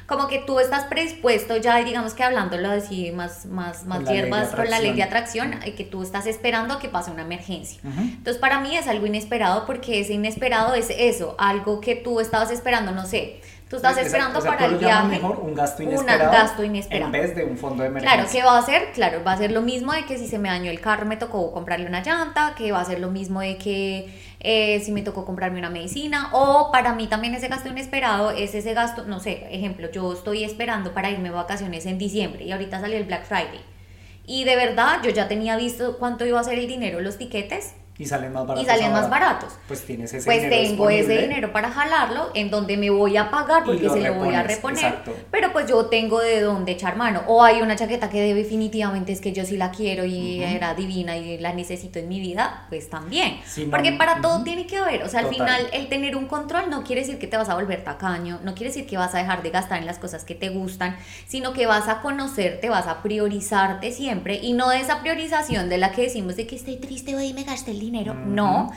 [0.08, 4.70] Como que tú estás predispuesto ya, digamos que hablándolo así más más más hierbas con
[4.70, 5.60] la ley de atracción.
[5.66, 7.80] y que tú estás esperando a que pase una emergencia.
[7.84, 12.52] Entonces para mí es algo inesperado porque ese inesperado es eso, algo que tú estabas
[12.52, 15.08] esperando, no sé, tú estás Exacto, esperando o sea, para el viaje.
[15.08, 17.06] mejor un gasto un inesperado, gasto inesperado.
[17.08, 18.16] en vez de un fondo de emergencia.
[18.18, 18.92] Claro, ¿qué va a hacer?
[18.94, 21.18] Claro, va a ser lo mismo de que si se me dañó el carro me
[21.18, 25.02] tocó comprarle una llanta, que va a ser lo mismo de que eh, si me
[25.02, 29.20] tocó comprarme una medicina, o para mí también ese gasto inesperado es ese gasto, no
[29.20, 33.06] sé, ejemplo, yo estoy esperando para irme de vacaciones en diciembre y ahorita salió el
[33.06, 33.62] Black Friday.
[34.28, 37.74] Y de verdad, yo ya tenía visto cuánto iba a ser el dinero, los tiquetes,
[37.98, 38.64] y salen más baratos.
[38.64, 39.54] Y salen más baratos.
[39.68, 43.64] Pues tienes ese Pues tengo ese dinero para jalarlo, en donde me voy a pagar
[43.64, 45.00] porque se lo voy a reponer.
[45.32, 47.24] Pero pues yo tengo de dónde echar mano.
[47.28, 51.16] O hay una chaqueta que definitivamente es que yo sí la quiero y era divina
[51.16, 53.40] y la necesito en mi vida, pues también.
[53.72, 55.04] porque para todo tiene que haber.
[55.04, 57.56] O sea, al final el tener un control no quiere decir que te vas a
[57.56, 60.36] volver tacaño, no quiere decir que vas a dejar de gastar en las cosas que
[60.36, 65.02] te gustan, sino que vas a conocerte, vas a priorizarte siempre y no de esa
[65.02, 68.72] priorización de la que decimos de que estoy triste, hoy me gasté el dinero, no.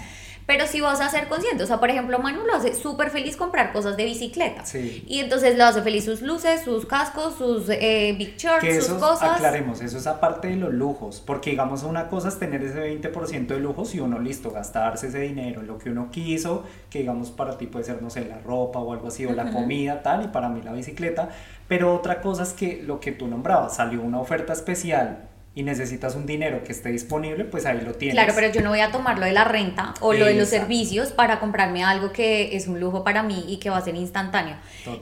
[0.49, 3.37] Pero si vas a ser consciente, o sea, por ejemplo, Manu lo hace súper feliz
[3.37, 4.65] comprar cosas de bicicleta.
[4.65, 5.05] Sí.
[5.07, 9.33] Y entonces lo hace feliz sus luces, sus cascos, sus eh, big shirts, sus cosas.
[9.37, 13.47] Aclaremos, eso es aparte de los lujos, porque digamos una cosa es tener ese 20%
[13.47, 17.31] de lujos y uno listo, gastarse ese dinero en lo que uno quiso, que digamos
[17.31, 20.25] para ti puede ser, no sé, la ropa o algo así, o la comida, tal,
[20.25, 21.29] y para mí la bicicleta.
[21.69, 25.28] Pero otra cosa es que lo que tú nombrabas, salió una oferta especial
[25.59, 28.15] y necesitas un dinero que esté disponible, pues ahí lo tienes.
[28.15, 30.49] Claro, pero yo no voy a tomar lo de la renta o lo de los
[30.49, 33.97] servicios para comprarme algo que es un lujo para mí y que va a ser
[33.97, 34.55] instantáneo.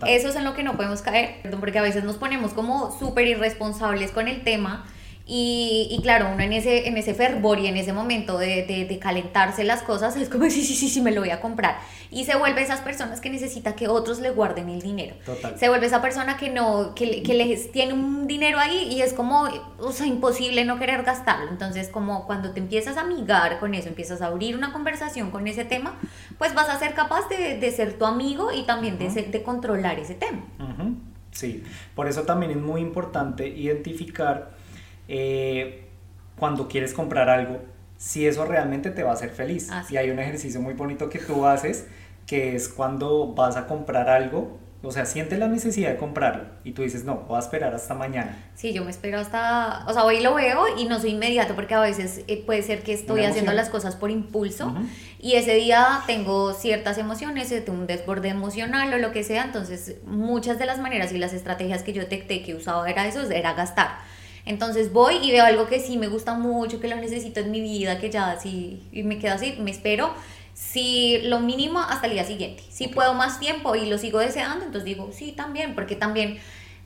[0.06, 3.26] Eso es en lo que no podemos caer, porque a veces nos ponemos como súper
[3.26, 4.86] irresponsables con el tema
[5.28, 8.98] y, y, claro, uno en ese, en ese fervor y en ese momento de, de,
[9.00, 11.78] calentarse las cosas es como, sí, sí, sí, sí, me lo voy a comprar.
[12.12, 15.16] Y se vuelve esas personas que necesita que otros le guarden el dinero.
[15.24, 15.58] Total.
[15.58, 19.12] Se vuelve esa persona que no, que, que les tiene un dinero ahí y es
[19.12, 19.48] como,
[19.80, 21.50] o sea, imposible no querer gastarlo.
[21.50, 25.48] Entonces, como cuando te empiezas a amigar con eso, empiezas a abrir una conversación con
[25.48, 25.98] ese tema,
[26.38, 29.98] pues vas a ser capaz de, de ser tu amigo y también de, de controlar
[29.98, 30.44] ese tema.
[31.32, 31.64] Sí,
[31.96, 34.54] por eso también es muy importante identificar
[35.08, 35.88] eh,
[36.38, 37.60] cuando quieres comprar algo,
[37.96, 39.70] si eso realmente te va a hacer feliz.
[39.90, 41.86] Y hay un ejercicio muy bonito que tú haces,
[42.26, 46.72] que es cuando vas a comprar algo, o sea, sientes la necesidad de comprarlo y
[46.72, 48.36] tú dices, no, voy a esperar hasta mañana.
[48.54, 51.74] Sí, yo me espero hasta, o sea, hoy lo veo y no soy inmediato porque
[51.74, 54.74] a veces eh, puede ser que estoy haciendo las cosas por impulso
[55.18, 59.96] y ese día tengo ciertas emociones, eh, un desborde emocional o lo que sea, entonces
[60.06, 63.54] muchas de las maneras y las estrategias que yo detecté que usaba era eso, era
[63.54, 63.98] gastar
[64.46, 67.60] entonces voy y veo algo que sí me gusta mucho, que lo necesito en mi
[67.60, 70.14] vida, que ya así, y me quedo así, me espero.
[70.54, 72.62] Si lo mínimo hasta el día siguiente.
[72.70, 76.38] Si puedo más tiempo y lo sigo deseando, entonces digo, sí, también, porque también,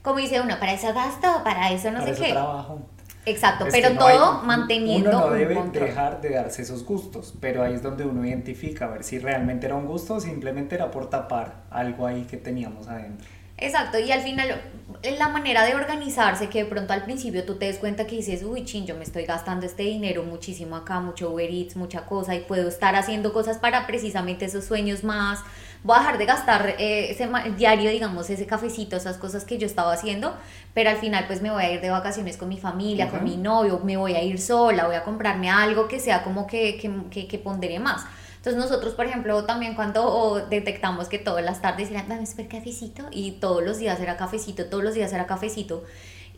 [0.03, 2.33] como dice uno, para eso gasto, para eso no sé qué.
[2.33, 2.81] trabajo.
[3.27, 5.11] Exacto, pero todo manteniendo.
[5.11, 8.89] Uno no debe dejar de darse esos gustos, pero ahí es donde uno identifica a
[8.89, 12.89] ver si realmente era un gusto o simplemente era por tapar algo ahí que teníamos
[12.89, 13.29] adentro.
[13.59, 14.59] Exacto, y al final
[15.03, 18.42] la manera de organizarse, que de pronto al principio tú te des cuenta que dices,
[18.42, 22.34] uy, chin, yo me estoy gastando este dinero muchísimo acá, mucho Uber Eats, mucha cosa,
[22.34, 25.40] y puedo estar haciendo cosas para precisamente esos sueños más.
[25.82, 27.26] Voy a dejar de gastar eh, ese
[27.57, 30.36] diario, digamos, ese cafecito, esas cosas que yo estaba haciendo,
[30.74, 33.38] pero al final pues me voy a ir de vacaciones con mi familia, con mi
[33.38, 36.92] novio, me voy a ir sola, voy a comprarme algo que sea como que, que,
[37.11, 38.05] que, que pondere más.
[38.41, 43.07] Entonces nosotros, por ejemplo, también cuando detectamos que todas las tardes eran, dame super cafecito,
[43.11, 45.84] y todos los días era cafecito, todos los días era cafecito,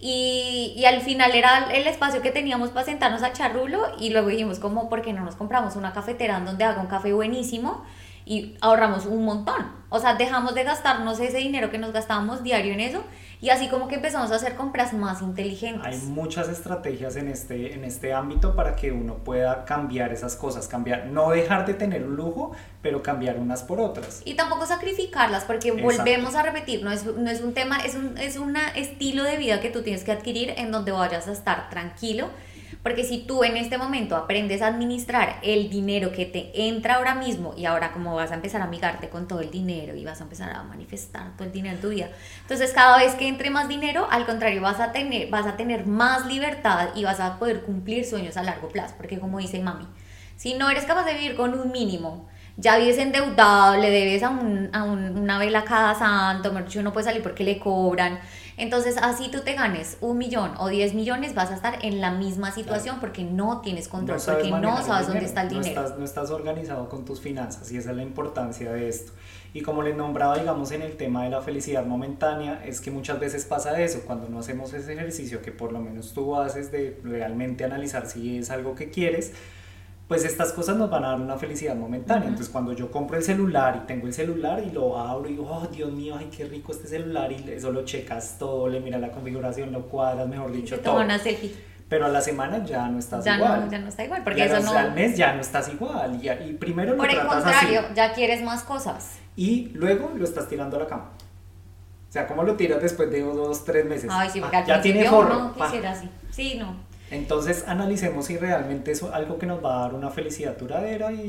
[0.01, 4.31] y, y, al final era el espacio que teníamos para sentarnos a charrulo y luego
[4.31, 7.85] dijimos como, ¿por qué no nos compramos una cafetera en donde haga un café buenísimo?
[8.25, 9.71] Y ahorramos un montón.
[9.91, 13.05] O sea, dejamos de gastarnos ese dinero que nos gastábamos diario en eso
[13.43, 15.85] y así como que empezamos a hacer compras más inteligentes.
[15.85, 20.69] Hay muchas estrategias en este, en este ámbito para que uno pueda cambiar esas cosas,
[20.69, 24.23] cambiar, no dejar de tener un lujo, pero cambiar unas por otras.
[24.25, 28.17] Y tampoco sacrificarlas, porque volvemos a repetir, no es, no es un tema, es un
[28.17, 31.69] es un estilo de vida que tú tienes que adquirir en donde vayas a estar
[31.69, 32.31] tranquilo
[32.83, 37.15] porque si tú en este momento aprendes a administrar el dinero que te entra ahora
[37.15, 40.21] mismo y ahora como vas a empezar a amigarte con todo el dinero y vas
[40.21, 42.09] a empezar a manifestar todo el dinero en tu vida,
[42.41, 45.87] entonces cada vez que entre más dinero, al contrario, vas a tener, vas a tener
[45.87, 49.87] más libertad y vas a poder cumplir sueños a largo plazo, porque como dice mami,
[50.37, 54.31] si no eres capaz de vivir con un mínimo, ya vives endeudado, le debes a,
[54.31, 56.53] un, a una vela cada santo,
[56.83, 58.19] no puede salir porque le cobran,
[58.57, 62.11] entonces, así tú te ganes un millón o diez millones, vas a estar en la
[62.11, 65.75] misma situación porque no tienes control, porque no sabes dónde está el dinero.
[65.75, 69.13] No estás, no estás organizado con tus finanzas y esa es la importancia de esto.
[69.55, 73.21] Y como les nombraba, digamos, en el tema de la felicidad momentánea, es que muchas
[73.21, 76.99] veces pasa eso, cuando no hacemos ese ejercicio que por lo menos tú haces de
[77.03, 79.33] realmente analizar si es algo que quieres,
[80.09, 82.29] pues estas cosas nos van a dar una felicidad momentánea.
[82.29, 85.49] Entonces, cuando yo compro el celular y tengo el celular y lo abro y digo,
[85.51, 89.01] oh Dios mío, ay, qué rico este celular, y eso lo checas todo, le miras
[89.01, 91.01] la configuración, lo cuadras, mejor dicho, todo.
[91.01, 91.55] una selfie.
[91.89, 93.65] pero a la semana ya no estás ya igual.
[93.67, 94.73] No, ya no está igual, porque eso no...
[94.79, 96.19] al mes ya no estás igual.
[96.23, 97.95] Y, y primero lo Por el contrario, así.
[97.95, 99.13] ya quieres más cosas.
[99.37, 101.11] Y luego lo estás tirando a la cama.
[102.09, 104.11] O sea, ¿cómo lo tiras después de dos, tres meses?
[104.13, 105.55] Ay, sí, porque Ah, al ya tiene forro.
[105.57, 105.65] pa.
[105.67, 106.11] quisiera así.
[106.31, 106.75] Sí, no.
[107.13, 111.21] Entonces analicemos si realmente es algo que nos va a dar una felicidad duradera y,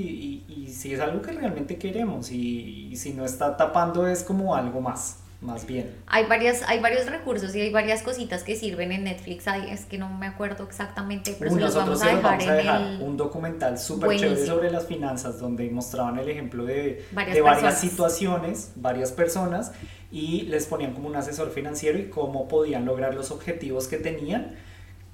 [0.47, 4.23] y- y si es algo que realmente queremos y, y si no está tapando es
[4.23, 5.93] como algo más, más bien.
[6.07, 9.45] Hay, varias, hay varios recursos y hay varias cositas que sirven en Netflix.
[9.47, 12.31] Ay, es que no me acuerdo exactamente, pero se los nosotros vamos a los dejar
[12.31, 13.01] vamos a dejar en el...
[13.01, 17.77] un documental súper chévere sobre las finanzas donde mostraban el ejemplo de Varias de varias
[17.81, 19.73] situaciones, varias personas
[20.13, 24.55] y les ponían como un asesor financiero y cómo podían lograr los objetivos que tenían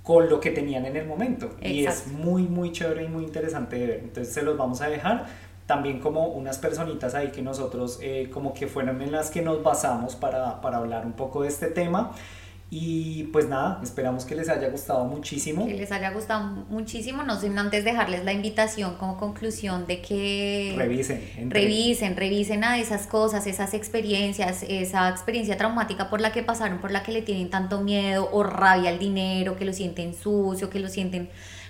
[0.09, 1.51] con lo que tenían en el momento.
[1.61, 3.99] Y es muy, muy chévere y muy interesante de ver.
[3.99, 5.27] Entonces se los vamos a dejar.
[5.67, 9.61] También como unas personitas ahí que nosotros eh, como que fueron en las que nos
[9.61, 12.13] basamos para, para hablar un poco de este tema.
[12.71, 15.65] Y pues nada, esperamos que les haya gustado muchísimo.
[15.65, 17.23] que les haya gustado muchísimo.
[17.23, 21.19] No sin antes dejarles la invitación como conclusión de que Revisen.
[21.37, 26.77] entre- revisen, revisen a esas cosas, esas experiencias, esa experiencia traumática por la que pasaron,
[26.77, 30.69] por la que le tienen tanto miedo o rabia al dinero, que lo sienten sucio,
[30.69, 31.27] que lo sienten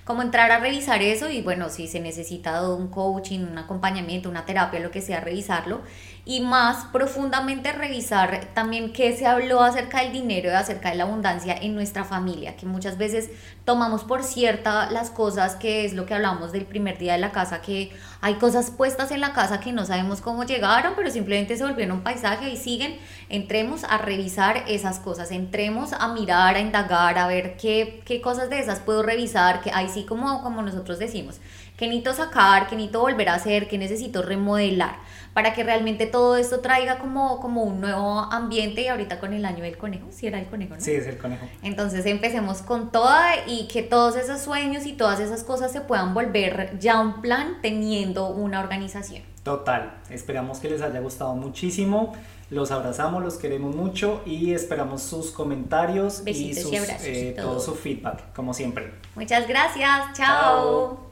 [0.09, 4.43] como entrar a revisar eso y bueno, si se necesita un coaching, un acompañamiento, una
[4.43, 5.81] terapia, lo que sea, revisarlo.
[6.25, 11.03] Y más profundamente revisar también qué se habló acerca del dinero y acerca de la
[11.03, 13.29] abundancia en nuestra familia, que muchas veces
[13.69, 17.31] tomamos por cierta las cosas que es lo que hablamos del primer día de la
[17.31, 21.55] casa, que hay cosas puestas en la casa que no sabemos cómo llegaron, pero simplemente
[21.55, 22.97] se volvieron paisaje y siguen.
[23.29, 28.49] Entremos a revisar esas cosas, entremos a mirar, a indagar, a ver qué, qué cosas
[28.49, 31.39] de esas puedo revisar, que ahí sí como, como nosotros decimos,
[31.79, 34.97] que necesito sacar, que necesito volver a hacer, que necesito remodelar,
[35.33, 39.45] para que realmente todo esto traiga como, como un nuevo ambiente y ahorita con el
[39.45, 40.81] año del conejo, si era el conejo, ¿no?
[40.81, 41.47] Sí, es el conejo.
[41.63, 46.13] Entonces empecemos con toda y que todos esos sueños y todas esas cosas se puedan
[46.13, 49.23] volver ya un plan teniendo una organización.
[49.43, 52.13] Total, esperamos que les haya gustado muchísimo.
[52.49, 57.51] Los abrazamos, los queremos mucho y esperamos sus comentarios Besitos y sus, y eh, todo.
[57.51, 58.91] todo su feedback, como siempre.
[59.15, 60.97] Muchas gracias, Chao.
[60.97, 61.08] chao.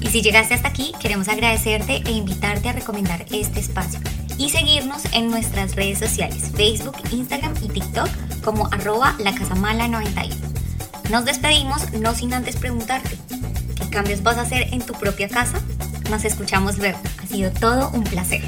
[0.00, 4.00] Y si llegaste hasta aquí, queremos agradecerte e invitarte a recomendar este espacio
[4.38, 8.08] y seguirnos en nuestras redes sociales, Facebook, Instagram y TikTok
[8.42, 10.34] como arroba lacasamala91.
[11.10, 13.18] Nos despedimos no sin antes preguntarte,
[13.76, 15.60] ¿qué cambios vas a hacer en tu propia casa?
[16.10, 16.98] Nos escuchamos luego.
[17.22, 18.42] Ha sido todo un placer.